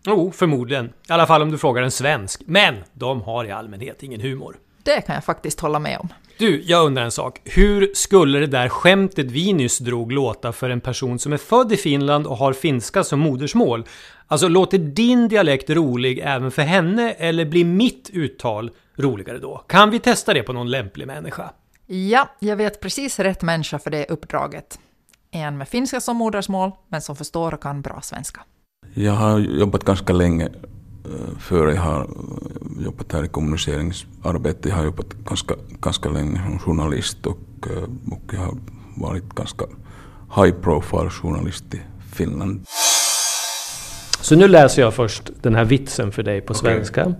Jo, 0.06 0.32
förmodligen. 0.34 0.86
I 0.86 1.12
alla 1.12 1.26
fall 1.26 1.42
om 1.42 1.50
du 1.50 1.58
frågar 1.58 1.82
en 1.82 1.90
svensk. 1.90 2.42
Men 2.46 2.74
de 2.92 3.22
har 3.22 3.44
i 3.44 3.50
allmänhet 3.50 4.02
ingen 4.02 4.20
humor. 4.20 4.56
Det 4.86 5.00
kan 5.00 5.14
jag 5.14 5.24
faktiskt 5.24 5.60
hålla 5.60 5.78
med 5.78 5.98
om. 5.98 6.08
Du, 6.38 6.62
jag 6.62 6.86
undrar 6.86 7.04
en 7.04 7.10
sak. 7.10 7.40
Hur 7.44 7.90
skulle 7.94 8.38
det 8.38 8.46
där 8.46 8.68
skämtet 8.68 9.26
vi 9.26 9.52
nyss 9.52 9.78
drog 9.78 10.12
låta 10.12 10.52
för 10.52 10.70
en 10.70 10.80
person 10.80 11.18
som 11.18 11.32
är 11.32 11.36
född 11.36 11.72
i 11.72 11.76
Finland 11.76 12.26
och 12.26 12.36
har 12.36 12.52
finska 12.52 13.04
som 13.04 13.20
modersmål? 13.20 13.84
Alltså, 14.26 14.48
låter 14.48 14.78
din 14.78 15.28
dialekt 15.28 15.70
rolig 15.70 16.20
även 16.24 16.50
för 16.50 16.62
henne 16.62 17.12
eller 17.12 17.44
blir 17.44 17.64
mitt 17.64 18.10
uttal 18.12 18.70
roligare 18.96 19.38
då? 19.38 19.64
Kan 19.66 19.90
vi 19.90 19.98
testa 19.98 20.34
det 20.34 20.42
på 20.42 20.52
någon 20.52 20.70
lämplig 20.70 21.06
människa? 21.06 21.50
Ja, 21.86 22.28
jag 22.38 22.56
vet 22.56 22.80
precis 22.80 23.18
rätt 23.18 23.42
människa 23.42 23.78
för 23.78 23.90
det 23.90 24.06
uppdraget. 24.08 24.78
En 25.30 25.58
med 25.58 25.68
finska 25.68 26.00
som 26.00 26.16
modersmål, 26.16 26.70
men 26.88 27.02
som 27.02 27.16
förstår 27.16 27.54
och 27.54 27.62
kan 27.62 27.82
bra 27.82 28.00
svenska. 28.02 28.40
Jag 28.94 29.12
har 29.12 29.38
jobbat 29.38 29.84
ganska 29.84 30.12
länge 30.12 30.48
före 31.38 31.74
jag 31.74 31.82
har 31.82 32.00
eh, 32.00 32.84
jobbat 32.84 33.12
här 33.12 33.24
i 33.24 33.28
kommuniceringsarbete. 33.28 34.68
Jag 34.68 34.76
har 34.76 34.84
jobbat 34.84 35.12
ganska, 35.12 35.54
ganska 35.80 36.08
länge 36.08 36.42
som 36.44 36.58
journalist 36.58 37.26
och, 37.26 37.66
eh, 37.70 37.82
och 38.12 38.22
jag 38.32 38.40
har 38.40 38.56
varit 38.96 39.34
ganska 39.34 39.64
high 40.36 40.54
profile 40.62 41.10
journalist 41.10 41.74
i 41.74 41.80
Finland. 42.12 42.64
Så 44.20 44.36
nu 44.36 44.48
läser 44.48 44.82
jag 44.82 44.94
först 44.94 45.30
den 45.42 45.54
här 45.54 45.64
vitsen 45.64 46.12
för 46.12 46.22
dig 46.22 46.40
på 46.40 46.54
svenska. 46.54 47.14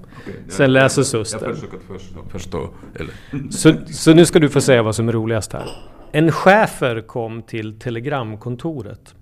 Sen 0.49 0.73
läser 0.73 1.03
Susten. 1.03 1.41
Jag 1.43 1.55
försöker 1.55 1.79
förstå. 1.79 2.21
förstå 2.29 2.71
eller. 2.95 3.15
Så, 3.51 3.75
så 3.87 4.15
nu 4.15 4.27
ska 4.27 4.39
du 4.39 4.49
få 4.49 4.61
säga 4.61 4.83
vad 4.83 4.95
som 4.95 5.09
är 5.09 5.13
roligast 5.13 5.53
här. 5.53 5.69
En 6.13 6.33
chefer 6.33 7.01
kom 7.01 7.43
till 7.43 7.79
telegramkontoret. 7.79 9.15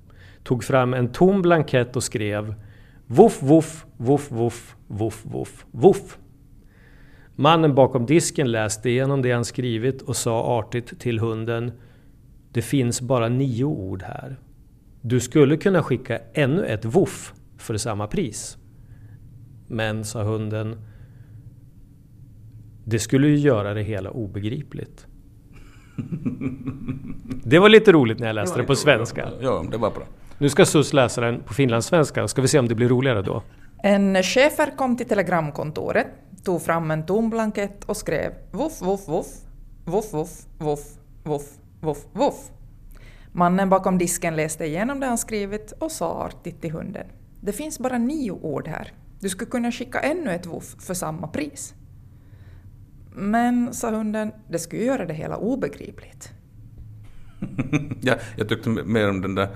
Tog 0.45 0.65
fram 0.65 0.95
en 0.95 1.13
tom 1.13 1.43
blankett 1.43 1.97
och 1.97 2.05
skrev 2.05 2.55
Voff, 3.17 3.43
voff, 3.43 3.87
voff, 3.97 4.31
voff, 4.31 4.75
voff, 4.89 5.25
voff, 5.25 5.67
voff. 5.71 6.19
Mannen 7.37 7.75
bakom 7.75 8.07
disken 8.07 8.51
läste 8.51 8.91
igenom 8.91 9.23
det 9.23 9.33
han 9.33 9.45
skrivit 9.45 10.03
och 10.03 10.17
sa 10.17 10.59
artigt 10.59 11.01
till 11.01 11.19
hunden 11.19 11.73
Det 12.53 12.63
finns 12.63 13.01
bara 13.01 13.29
nio 13.29 13.65
ord 13.65 14.03
här. 14.03 14.37
Du 15.01 15.21
skulle 15.21 15.57
kunna 15.57 15.83
skicka 15.83 16.21
ännu 16.33 16.67
ett 16.67 16.85
voff 16.85 17.35
för 17.57 17.77
samma 17.77 18.07
pris. 18.07 18.59
Men, 19.69 20.05
sa 20.05 20.23
hunden, 20.23 20.77
det 22.85 22.99
skulle 22.99 23.29
ju 23.29 23.37
göra 23.37 23.75
det 23.75 23.83
hela 23.83 24.11
obegripligt. 24.11 25.07
Det 27.45 27.59
var 27.59 27.69
lite 27.69 27.93
roligt 27.93 28.19
när 28.19 28.27
jag 28.27 28.35
läste 28.35 28.61
det 28.61 28.65
på 28.67 28.75
svenska. 28.75 29.29
Ja, 29.41 29.65
det 29.71 29.77
var 29.77 29.91
bra. 29.91 30.05
Nu 30.39 30.49
ska 30.49 30.65
Sus 30.65 30.93
läsa 30.93 31.21
den 31.21 31.43
på 31.43 31.55
finlandssvenska, 31.55 32.29
ska 32.29 32.43
vi 32.43 32.49
se 32.49 32.59
om 32.59 32.69
det 32.69 32.75
blir 32.75 32.89
roligare 32.89 33.23
då. 33.23 33.43
En 33.83 34.23
chefer 34.23 34.77
kom 34.77 34.97
till 34.97 35.07
telegramkontoret, 35.07 36.07
tog 36.45 36.63
fram 36.63 36.91
en 36.91 37.07
tom 37.07 37.31
blankett 37.31 37.85
och 37.85 37.97
skrev 37.97 38.33
voff, 38.51 38.83
voff, 38.83 39.09
voff, 39.09 39.27
voff, 39.85 40.13
voff, 40.13 40.35
voff, 40.59 40.81
voff, 41.25 41.49
voff, 41.81 41.99
voff. 42.13 42.51
Mannen 43.33 43.69
bakom 43.69 43.99
disken 43.99 44.37
läste 44.37 44.65
igenom 44.65 45.01
det 45.01 45.07
han 45.07 45.19
skrivit 45.19 45.73
och 45.73 45.91
sa 45.91 46.25
artigt 46.25 46.61
till 46.61 46.71
hunden. 46.71 47.07
Det 47.41 47.53
finns 47.53 47.79
bara 47.79 47.99
nio 47.99 48.31
ord 48.31 48.69
här. 48.69 48.93
Du 49.21 49.29
skulle 49.29 49.51
kunna 49.51 49.73
skicka 49.73 50.01
ännu 50.01 50.31
ett 50.31 50.47
voff 50.47 50.77
för 50.79 50.95
samma 50.95 51.29
pris. 51.29 51.75
Men, 53.15 53.75
sa 53.75 53.91
hunden, 53.91 54.33
det 54.49 54.59
skulle 54.59 54.83
göra 54.83 55.07
det 55.07 55.15
hela 55.15 55.37
obegripligt. 55.37 56.33
ja, 58.01 58.15
jag 58.37 58.49
tyckte 58.49 58.69
mer 58.69 59.11
om 59.11 59.21
den 59.21 59.35
där 59.35 59.49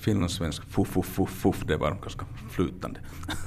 finlandssvenska 0.00 0.66
fuff, 0.70 0.88
fuff, 0.88 1.06
fuff, 1.06 1.30
fuff, 1.30 1.62
det 1.66 1.76
var 1.76 1.90
ganska 1.90 2.26
flytande. 2.50 3.00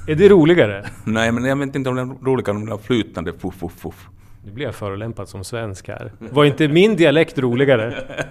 Är 0.06 0.14
det 0.14 0.28
roligare? 0.28 0.86
Nej, 1.04 1.32
men 1.32 1.44
jag 1.44 1.56
vet 1.56 1.74
inte 1.74 1.88
om 1.90 1.96
det 1.96 2.02
är 2.02 2.24
roligare 2.24 2.56
om 2.56 2.66
det 2.66 2.72
är 2.72 2.78
flytande 2.78 3.32
fuff, 3.32 3.54
fuff, 3.54 3.72
fuff. 3.72 4.08
Nu 4.44 4.52
blir 4.52 4.64
jag 4.66 4.74
förolämpad 4.74 5.28
som 5.28 5.44
svensk 5.44 5.88
här. 5.88 6.12
Var 6.18 6.44
inte 6.44 6.68
min 6.68 6.96
dialekt 6.96 7.38
roligare? 7.38 8.04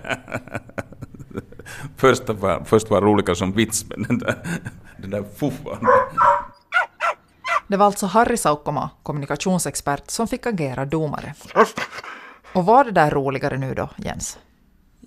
Först 1.98 2.30
var, 2.30 2.64
först 2.66 2.90
var 2.90 3.02
roligare 3.02 3.36
som 3.36 3.52
vits, 3.52 3.86
men 3.90 4.04
den 4.04 4.18
där, 4.18 4.36
den 4.98 5.10
där 5.10 5.24
fuff 5.38 5.54
var... 5.64 5.80
Det 7.68 7.78
var 7.78 7.86
alltså 7.86 8.06
Harry 8.06 8.38
Saukkoma, 8.38 8.90
kommunikationsexpert, 9.04 10.10
som 10.10 10.28
fick 10.28 10.46
agera 10.46 10.86
domare. 10.86 11.34
Och 12.54 12.66
var 12.66 12.84
det 12.84 12.92
där 12.92 13.12
roligare 13.12 13.58
nu 13.58 13.74
då, 13.74 13.90
Jens? 13.98 14.40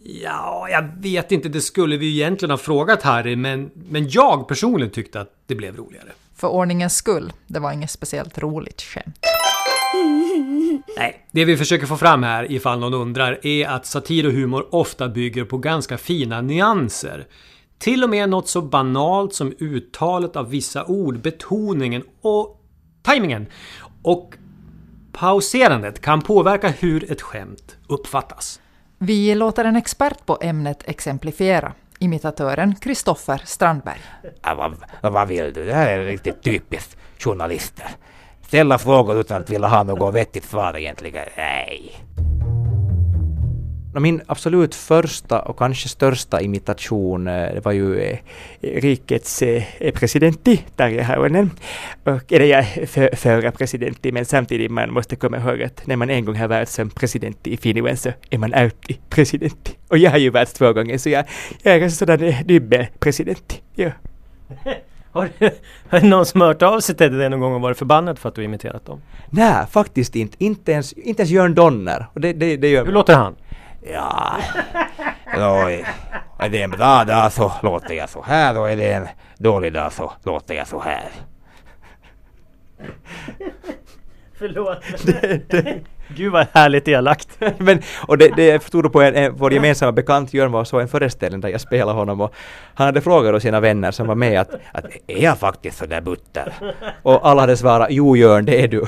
Ja, 0.04 0.68
jag 0.70 0.88
vet 1.00 1.32
inte. 1.32 1.48
Det 1.48 1.60
skulle 1.60 1.96
vi 1.96 2.14
egentligen 2.14 2.50
ha 2.50 2.58
frågat 2.58 3.02
Harry, 3.02 3.36
men, 3.36 3.70
men 3.74 4.08
jag 4.08 4.48
personligen 4.48 4.90
tyckte 4.90 5.20
att 5.20 5.34
det 5.46 5.54
blev 5.54 5.76
roligare. 5.76 6.08
För 6.36 6.48
ordningens 6.48 6.96
skull, 6.96 7.32
det 7.46 7.60
var 7.60 7.72
inget 7.72 7.90
speciellt 7.90 8.38
roligt 8.38 8.82
skämt. 8.82 9.18
Nej, 10.96 11.26
det 11.30 11.44
vi 11.44 11.56
försöker 11.56 11.86
få 11.86 11.96
fram 11.96 12.22
här, 12.22 12.52
ifall 12.52 12.78
någon 12.78 12.94
undrar, 12.94 13.46
är 13.46 13.68
att 13.68 13.86
satir 13.86 14.26
och 14.26 14.32
humor 14.32 14.74
ofta 14.74 15.08
bygger 15.08 15.44
på 15.44 15.58
ganska 15.58 15.98
fina 15.98 16.40
nyanser. 16.40 17.26
Till 17.78 18.04
och 18.04 18.10
med 18.10 18.28
något 18.28 18.48
så 18.48 18.62
banalt 18.62 19.34
som 19.34 19.54
uttalet 19.58 20.36
av 20.36 20.50
vissa 20.50 20.84
ord, 20.84 21.20
betoningen 21.20 22.02
och 22.20 22.60
tajmingen. 23.02 23.46
Och 24.02 24.34
pauserandet 25.12 26.00
kan 26.00 26.22
påverka 26.22 26.68
hur 26.68 27.12
ett 27.12 27.22
skämt 27.22 27.76
uppfattas. 27.88 28.60
Vi 29.04 29.34
låter 29.34 29.64
en 29.64 29.76
expert 29.76 30.26
på 30.26 30.38
ämnet 30.40 30.82
exemplifiera, 30.88 31.72
imitatören 31.98 32.74
Kristoffer 32.74 33.42
Strandberg. 33.44 34.00
Ja, 34.42 34.54
vad, 35.00 35.12
vad 35.12 35.28
vill 35.28 35.52
du? 35.52 35.64
Det 35.64 35.74
här 35.74 35.98
är 35.98 36.04
riktigt 36.04 36.42
typiskt 36.42 36.96
journalister. 37.18 37.86
Ställa 38.42 38.78
frågor 38.78 39.20
utan 39.20 39.42
att 39.42 39.50
vilja 39.50 39.68
ha 39.68 39.82
något 39.82 40.14
vettigt 40.14 40.44
svar 40.44 40.76
egentligen. 40.78 41.26
Nej. 41.36 42.04
Min 44.00 44.20
absolut 44.26 44.74
första 44.74 45.40
och 45.40 45.58
kanske 45.58 45.88
största 45.88 46.40
imitation 46.40 47.28
eh, 47.28 47.54
det 47.54 47.64
var 47.64 47.72
ju 47.72 48.00
eh, 48.00 48.18
rikets 48.60 49.42
eh, 49.42 49.92
presidentti, 49.94 50.64
Tarja. 50.76 51.18
Och 52.04 52.32
eller 52.32 52.44
ja, 52.44 52.62
för, 52.86 53.16
förra 53.16 53.52
presidentti, 53.52 54.12
men 54.12 54.24
samtidigt 54.24 54.70
man 54.70 54.92
måste 54.92 55.16
komma 55.16 55.36
ihåg 55.36 55.62
att 55.62 55.86
när 55.86 55.96
man 55.96 56.10
en 56.10 56.24
gång 56.24 56.36
har 56.36 56.48
varit 56.48 56.68
som 56.68 56.90
president 56.90 57.46
i 57.46 57.56
Finland 57.56 57.98
så 57.98 58.10
är 58.30 58.38
man 58.38 58.54
alltid 58.54 58.96
president. 59.10 59.76
Och 59.88 59.98
jag 59.98 60.10
har 60.10 60.18
ju 60.18 60.30
varit 60.30 60.54
två 60.54 60.72
gånger 60.72 60.98
så 60.98 61.08
jag, 61.08 61.24
jag 61.62 61.74
är 61.74 61.80
en 61.80 61.90
sådan 61.90 62.34
dubbelpresident. 62.46 63.60
Ja. 63.74 63.90
Har, 65.12 65.28
har 65.88 66.00
någon 66.00 66.26
som 66.26 66.40
hört 66.40 66.62
av 66.62 66.80
sig 66.80 66.94
till 66.94 67.18
dig 67.18 67.30
någon 67.30 67.40
gång 67.40 67.54
och 67.54 67.60
varit 67.60 67.78
förbannad 67.78 68.18
för 68.18 68.28
att 68.28 68.34
du 68.34 68.44
imiterat 68.44 68.86
dem? 68.86 69.00
Nej, 69.30 69.66
faktiskt 69.70 70.16
inte. 70.16 70.44
Inte 70.44 70.72
ens, 70.72 70.92
inte 70.92 71.22
ens 71.22 71.30
Jörn 71.30 71.54
Donner. 71.54 72.06
Och 72.12 72.20
det, 72.20 72.32
det, 72.32 72.56
det 72.56 72.68
gör 72.68 72.84
Hur 72.84 72.92
låter 72.92 73.14
han? 73.14 73.34
Ja, 73.84 74.38
då 75.34 75.40
är, 75.40 75.88
är 76.38 76.48
det 76.48 76.62
en 76.62 76.70
bra 76.70 77.04
dag 77.04 77.32
så 77.32 77.52
låter 77.62 77.94
jag 77.94 78.08
så 78.08 78.22
här 78.22 78.58
och 78.58 78.70
är 78.70 78.76
det 78.76 78.92
en 78.92 79.08
dålig 79.38 79.72
dag 79.72 79.92
så 79.92 80.12
låter 80.24 80.54
jag 80.54 80.66
så 80.66 80.80
här. 80.80 81.04
Förlåt. 84.38 84.82
Det, 85.06 85.48
det. 85.50 85.80
Gud 86.08 86.32
vad 86.32 86.46
härligt 86.52 86.88
elakt. 86.88 87.28
Men, 87.58 87.82
och 88.06 88.18
det, 88.18 88.28
det 88.36 88.46
jag 88.46 88.62
förstod 88.62 88.92
på 88.92 89.02
en, 89.02 89.14
en, 89.14 89.34
vår 89.36 89.52
gemensamma 89.52 89.92
bekant 89.92 90.34
Jörn 90.34 90.52
var 90.52 90.64
så 90.64 90.80
en 90.80 90.88
föreställning 90.88 91.40
där 91.40 91.48
jag 91.48 91.60
spelade 91.60 91.98
honom 91.98 92.20
och 92.20 92.34
han 92.74 92.86
hade 92.86 93.00
frågat 93.00 93.32
då 93.32 93.40
sina 93.40 93.60
vänner 93.60 93.90
som 93.90 94.06
var 94.06 94.14
med 94.14 94.40
att, 94.40 94.50
att 94.72 94.84
är 95.06 95.22
jag 95.22 95.38
faktiskt 95.38 95.78
så 95.78 95.86
där 95.86 96.00
butter? 96.00 96.52
Och 97.02 97.28
alla 97.28 97.40
hade 97.40 97.56
svarat 97.56 97.88
jo 97.90 98.16
Jörn 98.16 98.44
det 98.44 98.62
är 98.64 98.68
du. 98.68 98.86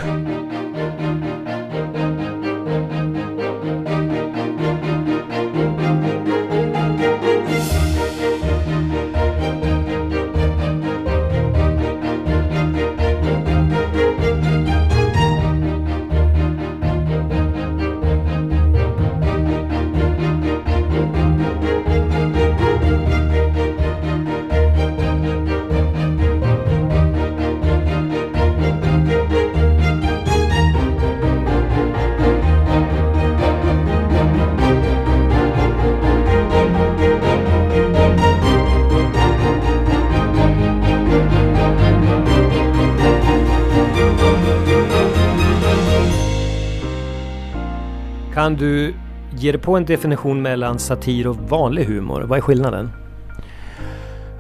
Du 49.53 49.59
ge 49.59 49.59
på 49.59 49.77
en 49.77 49.85
definition 49.85 50.43
mellan 50.43 50.79
satir 50.79 51.27
och 51.27 51.37
vanlig 51.37 51.85
humor? 51.85 52.23
Vad 52.23 52.39
är 52.39 52.43
skillnaden? 52.43 52.91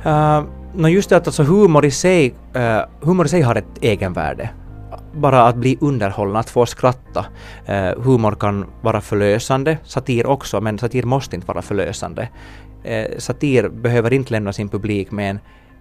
Uh, 0.06 0.44
no 0.74 0.88
just 0.88 1.10
det 1.10 1.16
att 1.16 1.26
alltså 1.26 1.42
humor 1.42 1.84
i 1.84 1.90
sig, 1.90 2.34
uh, 2.56 2.80
humor 3.00 3.26
i 3.26 3.28
sig 3.28 3.42
har 3.42 3.54
ett 3.54 3.82
egenvärde. 3.82 4.50
bara 5.14 5.42
att 5.42 5.56
bli 5.56 5.78
underhållen, 5.80 6.36
att 6.36 6.50
få 6.50 6.66
skratta. 6.66 7.26
Uh, 7.68 8.02
humor 8.02 8.32
kan 8.32 8.66
vara 8.82 9.00
förlösande, 9.00 9.78
satir 9.84 10.26
också, 10.26 10.60
men 10.60 10.78
satir 10.78 11.02
måste 11.02 11.36
inte 11.36 11.48
vara 11.48 11.62
förlösande. 11.62 12.28
Uh, 12.84 13.18
satir 13.18 13.68
behöver 13.68 14.12
inte 14.12 14.32
lämna 14.32 14.52
sin 14.52 14.68
publik 14.68 15.10
med 15.10 15.30
en, 15.30 15.38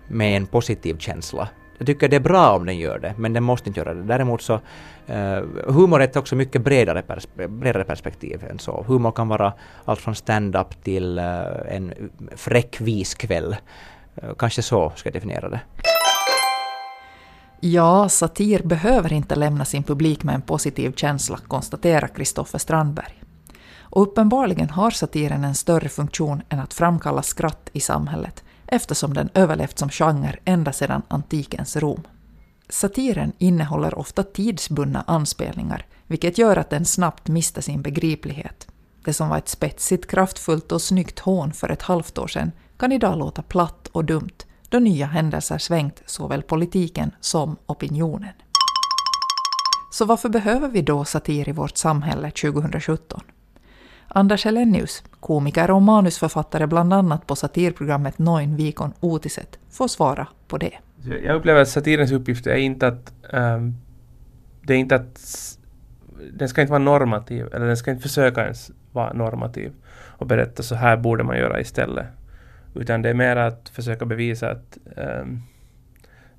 med 0.07 0.37
en 0.37 0.45
positiv 0.45 0.97
känsla. 0.97 1.47
Jag 1.77 1.87
tycker 1.87 2.09
det 2.09 2.15
är 2.15 2.19
bra 2.19 2.55
om 2.55 2.65
den 2.65 2.77
gör 2.77 2.99
det, 2.99 3.13
men 3.17 3.33
den 3.33 3.43
måste 3.43 3.69
inte 3.69 3.79
göra 3.79 3.93
det. 3.93 4.03
Däremot 4.03 4.41
så, 4.41 4.53
uh, 4.53 4.59
humor 5.67 6.01
är 6.01 6.03
ett 6.03 6.15
också 6.15 6.35
mycket 6.35 6.61
bredare, 6.61 7.01
perspe 7.01 7.47
bredare 7.47 7.83
perspektiv 7.83 8.43
än 8.49 8.59
så. 8.59 8.83
Humor 8.87 9.11
kan 9.11 9.27
vara 9.27 9.53
allt 9.85 9.99
från 9.99 10.15
stand-up 10.15 10.83
till 10.83 11.19
uh, 11.19 11.25
en 11.67 11.93
fräck 12.35 12.81
viskväll. 12.81 13.55
Uh, 14.23 14.29
eh, 14.29 14.35
kanske 14.37 14.61
så 14.61 14.91
ska 14.95 15.07
jag 15.07 15.13
definiera 15.13 15.49
det. 15.49 15.59
Ja, 17.59 18.09
satir 18.09 18.61
behöver 18.63 19.13
inte 19.13 19.35
lämna 19.35 19.65
sin 19.65 19.83
publik 19.83 20.23
med 20.23 20.35
en 20.35 20.41
positiv 20.41 20.93
känsla, 20.95 21.39
konstaterar 21.47 22.07
Kristoffer 22.07 22.59
Strandberg. 22.59 23.23
Och 23.79 24.01
uppenbarligen 24.01 24.69
har 24.69 24.91
satiren 24.91 25.43
en 25.43 25.55
större 25.55 25.89
funktion 25.89 26.41
än 26.49 26.59
att 26.59 26.73
framkalla 26.73 27.21
skratt 27.21 27.69
i 27.73 27.79
samhället, 27.79 28.43
eftersom 28.67 29.13
den 29.13 29.29
överlevt 29.33 29.79
som 29.79 29.89
genre 29.89 30.35
ända 30.45 30.73
sedan 30.73 31.01
antikens 31.07 31.75
Rom. 31.75 32.03
Satiren 32.69 33.33
innehåller 33.37 33.99
ofta 33.99 34.23
tidsbundna 34.23 35.03
anspelningar, 35.07 35.85
vilket 36.07 36.37
gör 36.37 36.57
att 36.57 36.69
den 36.69 36.85
snabbt 36.85 37.27
mister 37.27 37.61
sin 37.61 37.81
begriplighet. 37.81 38.67
Det 39.05 39.13
som 39.13 39.29
var 39.29 39.37
ett 39.37 39.49
spetsigt, 39.49 40.07
kraftfullt 40.07 40.71
och 40.71 40.81
snyggt 40.81 41.19
hån 41.19 41.53
för 41.53 41.69
ett 41.69 41.81
halvt 41.81 42.17
år 42.17 42.27
sedan 42.27 42.51
kan 42.77 42.91
idag 42.91 43.17
låta 43.17 43.41
platt 43.41 43.87
och 43.91 44.05
dumt, 44.05 44.45
då 44.69 44.79
nya 44.79 45.05
händelser 45.05 45.57
svängt 45.57 46.01
såväl 46.05 46.41
politiken 46.41 47.11
som 47.19 47.57
opinionen. 47.65 48.33
Så 49.91 50.05
varför 50.05 50.29
behöver 50.29 50.67
vi 50.67 50.81
då 50.81 51.05
satir 51.05 51.49
i 51.49 51.51
vårt 51.51 51.77
samhälle 51.77 52.31
2017? 52.31 53.21
Anders 54.15 54.45
Helenius, 54.45 55.03
komiker 55.19 55.71
och 55.71 55.81
manusförfattare 55.81 56.67
bland 56.67 56.93
annat 56.93 57.27
på 57.27 57.35
satirprogrammet 57.35 58.19
Noin 58.19 58.55
Vikon 58.55 58.93
Otiset 58.99 59.59
får 59.71 59.87
svara 59.87 60.27
på 60.47 60.57
det. 60.57 60.71
Jag 61.23 61.35
upplever 61.35 61.61
att 61.61 61.69
satirens 61.69 62.11
uppgift 62.11 62.47
är 62.47 62.55
inte 62.55 62.87
att... 62.87 63.13
Um, 63.33 63.77
det 64.61 64.73
är 64.73 64.77
inte 64.77 64.95
att... 64.95 65.19
Den 66.33 66.49
ska 66.49 66.61
inte 66.61 66.71
vara 66.71 66.83
normativ, 66.83 67.47
eller 67.53 67.67
den 67.67 67.77
ska 67.77 67.91
inte 67.91 68.03
försöka 68.03 68.43
ens 68.43 68.71
vara 68.91 69.13
normativ 69.13 69.73
och 70.17 70.27
berätta 70.27 70.63
så 70.63 70.75
här 70.75 70.97
borde 70.97 71.23
man 71.23 71.37
göra 71.37 71.59
istället. 71.59 72.05
Utan 72.75 73.01
det 73.01 73.09
är 73.09 73.13
mer 73.13 73.35
att 73.35 73.69
försöka 73.69 74.05
bevisa 74.05 74.51
att 74.51 74.77
um, 74.95 75.41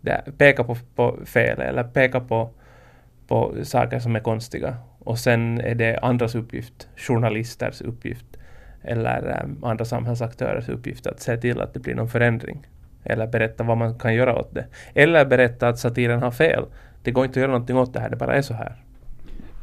det, 0.01 0.25
peka 0.39 0.65
på, 0.65 0.77
på 0.95 1.19
fel 1.25 1.61
eller 1.61 1.85
peka 1.85 2.21
på, 2.21 2.51
på 3.27 3.55
saker 3.63 3.99
som 3.99 4.17
är 4.17 4.21
konstiga. 4.21 4.77
Och 5.05 5.19
sen 5.19 5.61
är 5.61 5.75
det 5.75 5.99
andras 5.99 6.35
uppgift, 6.35 6.89
journalisters 6.97 7.81
uppgift 7.81 8.27
eller 8.83 9.45
um, 9.45 9.65
andra 9.65 9.85
samhällsaktörers 9.85 10.69
uppgift 10.69 11.07
att 11.07 11.21
se 11.21 11.37
till 11.37 11.61
att 11.61 11.75
det 11.75 11.81
blir 11.81 11.95
någon 11.95 12.09
förändring. 12.09 12.67
Eller 13.05 13.27
berätta 13.27 13.65
vad 13.65 13.77
man 13.77 13.99
kan 13.99 14.15
göra 14.15 14.39
åt 14.39 14.55
det. 14.55 14.67
Eller 14.95 15.25
berätta 15.25 15.69
att 15.69 15.79
satiren 15.79 16.23
har 16.23 16.31
fel. 16.31 16.65
Det 17.03 17.11
går 17.11 17.25
inte 17.25 17.39
att 17.39 17.43
göra 17.43 17.53
någonting 17.53 17.77
åt 17.77 17.93
det 17.93 18.01
här, 18.01 18.11
det 18.11 18.17
bara 18.17 18.35
är 18.35 18.43
så 18.43 18.55
här. 18.55 18.77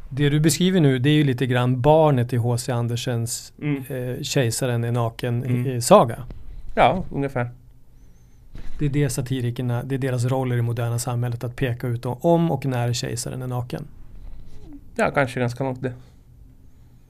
Det 0.08 0.28
du 0.28 0.40
beskriver 0.40 0.80
nu 0.80 0.98
det 0.98 1.10
är 1.10 1.14
ju 1.14 1.24
lite 1.24 1.46
grann 1.46 1.80
barnet 1.80 2.32
i 2.32 2.36
H.C. 2.36 2.72
Andersens 2.72 3.52
mm. 3.62 3.84
eh, 3.88 4.22
Kejsaren 4.22 4.84
är 4.84 4.92
naken-saga. 4.92 6.14
Mm. 6.14 6.26
Ja, 6.76 7.04
ungefär. 7.10 7.50
Det 8.78 8.86
är 8.86 8.90
det 8.90 9.10
satirikerna, 9.10 9.82
det 9.82 9.94
är 9.94 9.98
deras 9.98 10.24
roll 10.24 10.52
i 10.52 10.56
det 10.56 10.62
moderna 10.62 10.98
samhället 10.98 11.44
att 11.44 11.56
peka 11.56 11.86
ut 11.86 12.06
om 12.06 12.50
och 12.50 12.66
när 12.66 12.92
kejsaren 12.92 13.42
är 13.42 13.46
naken. 13.46 13.86
Ja, 14.96 15.10
kanske 15.10 15.40
ganska 15.40 15.64
långt 15.64 15.82
det. 15.82 15.92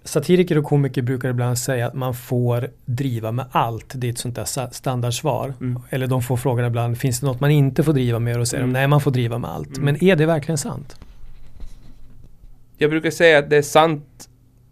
Satiriker 0.04 0.58
och 0.58 0.64
komiker 0.64 1.02
brukar 1.02 1.28
ibland 1.28 1.58
säga 1.58 1.86
att 1.86 1.94
man 1.94 2.14
får 2.14 2.70
driva 2.84 3.32
med 3.32 3.46
allt. 3.50 3.92
Det 3.94 4.06
är 4.06 4.10
ett 4.10 4.18
sånt 4.18 4.36
där 4.36 4.72
standardsvar. 4.72 5.54
Mm. 5.60 5.82
Eller 5.90 6.06
de 6.06 6.22
får 6.22 6.36
frågan 6.36 6.66
ibland, 6.66 6.98
finns 6.98 7.20
det 7.20 7.26
något 7.26 7.40
man 7.40 7.50
inte 7.50 7.82
får 7.82 7.92
driva 7.92 8.18
med? 8.18 8.40
Och 8.40 8.48
säger 8.48 8.62
mm. 8.62 8.72
de, 8.72 8.78
nej 8.78 8.88
man 8.88 9.00
får 9.00 9.10
driva 9.10 9.38
med 9.38 9.50
allt. 9.50 9.76
Mm. 9.76 9.84
Men 9.84 10.04
är 10.04 10.16
det 10.16 10.26
verkligen 10.26 10.58
sant? 10.58 10.96
Jag 12.76 12.90
brukar 12.90 13.10
säga 13.10 13.38
att 13.38 13.50
det 13.50 13.56
är 13.56 13.62
sant, 13.62 14.28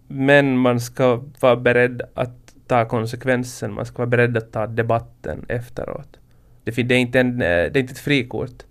men 0.09 0.59
man 0.59 0.81
ska 0.81 1.23
vara 1.41 1.57
beredd 1.57 2.03
att 2.15 2.55
ta 2.67 2.85
konsekvensen, 2.85 3.73
man 3.73 3.87
ska 3.87 3.97
vara 3.97 4.07
beredd 4.07 4.37
att 4.37 4.53
ta 4.53 4.67
debatten 4.67 5.45
efteråt. 5.49 6.17
Det, 6.65 6.79
är 6.79 6.93
inte, 6.93 7.21
en, 7.21 7.43
eh, 7.43 7.47
det 7.47 7.77
är 7.77 7.79
inte 7.79 7.93
ett 7.93 7.99
frikort 7.99 8.65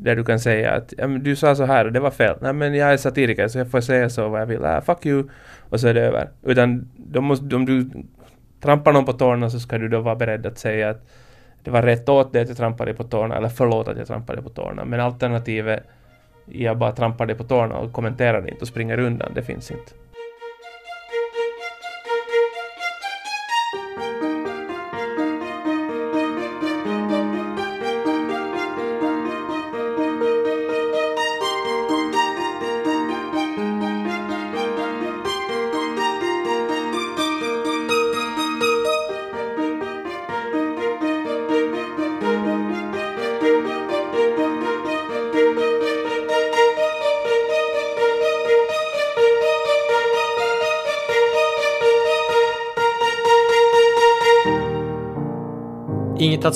där 0.00 0.16
du 0.16 0.24
kan 0.24 0.40
säga 0.40 0.72
att 0.72 0.94
du 1.20 1.36
sa 1.36 1.54
så 1.54 1.64
här 1.64 1.84
och 1.84 1.92
det 1.92 2.00
var 2.00 2.10
fel. 2.10 2.36
Nej 2.40 2.52
men 2.52 2.74
jag 2.74 2.92
är 2.92 2.96
satiriker 2.96 3.48
så 3.48 3.58
jag 3.58 3.70
får 3.70 3.80
säga 3.80 4.10
så 4.10 4.28
vad 4.28 4.40
jag 4.40 4.46
vill. 4.46 4.64
Ah, 4.64 4.80
fuck 4.80 5.06
you. 5.06 5.24
Och 5.58 5.80
så 5.80 5.88
är 5.88 5.94
det 5.94 6.00
över. 6.00 6.28
Utan 6.42 6.88
de 6.96 7.24
måste, 7.24 7.56
om 7.56 7.66
du 7.66 7.90
trampar 8.60 8.92
någon 8.92 9.04
på 9.04 9.12
tårna 9.12 9.50
så 9.50 9.60
ska 9.60 9.78
du 9.78 9.88
då 9.88 10.00
vara 10.00 10.16
beredd 10.16 10.46
att 10.46 10.58
säga 10.58 10.90
att 10.90 11.06
det 11.62 11.70
var 11.70 11.82
rätt 11.82 12.08
åt 12.08 12.32
dig 12.32 12.42
att 12.42 12.48
jag 12.48 12.56
trampade 12.56 12.94
på 12.94 13.04
tårna 13.04 13.36
eller 13.36 13.48
förlåt 13.48 13.88
att 13.88 13.98
jag 13.98 14.06
trampade 14.06 14.42
på 14.42 14.48
tårna. 14.48 14.84
Men 14.84 15.00
alternativet 15.00 15.82
jag 16.50 16.78
bara 16.78 16.92
trampar 16.92 17.26
dig 17.26 17.36
på 17.36 17.44
tårna 17.44 17.78
och 17.78 17.92
kommenterar 17.92 18.42
det 18.42 18.48
inte 18.48 18.60
och 18.60 18.68
springer 18.68 18.98
undan, 18.98 19.32
det 19.34 19.42
finns 19.42 19.70
inte. 19.70 19.92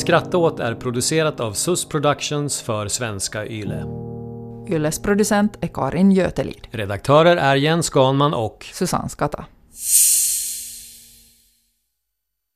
Skratta 0.03 0.39
åt 0.39 0.61
är 0.61 0.75
producerat 0.75 1.41
av 1.41 1.53
SUS 1.53 1.85
Productions 1.85 2.63
för 2.63 2.89
svenska 2.89 3.47
YLE. 3.47 3.85
Yles 4.69 5.03
producent 5.03 5.57
är 5.61 5.69
Karin 5.69 6.13
Götelid. 6.13 6.67
Redaktörer 6.71 7.37
är 7.37 7.57
Jens 7.57 7.91
Ganman 7.91 8.35
och 8.35 8.67
Susanne 8.73 9.09
Skatta. 9.09 9.42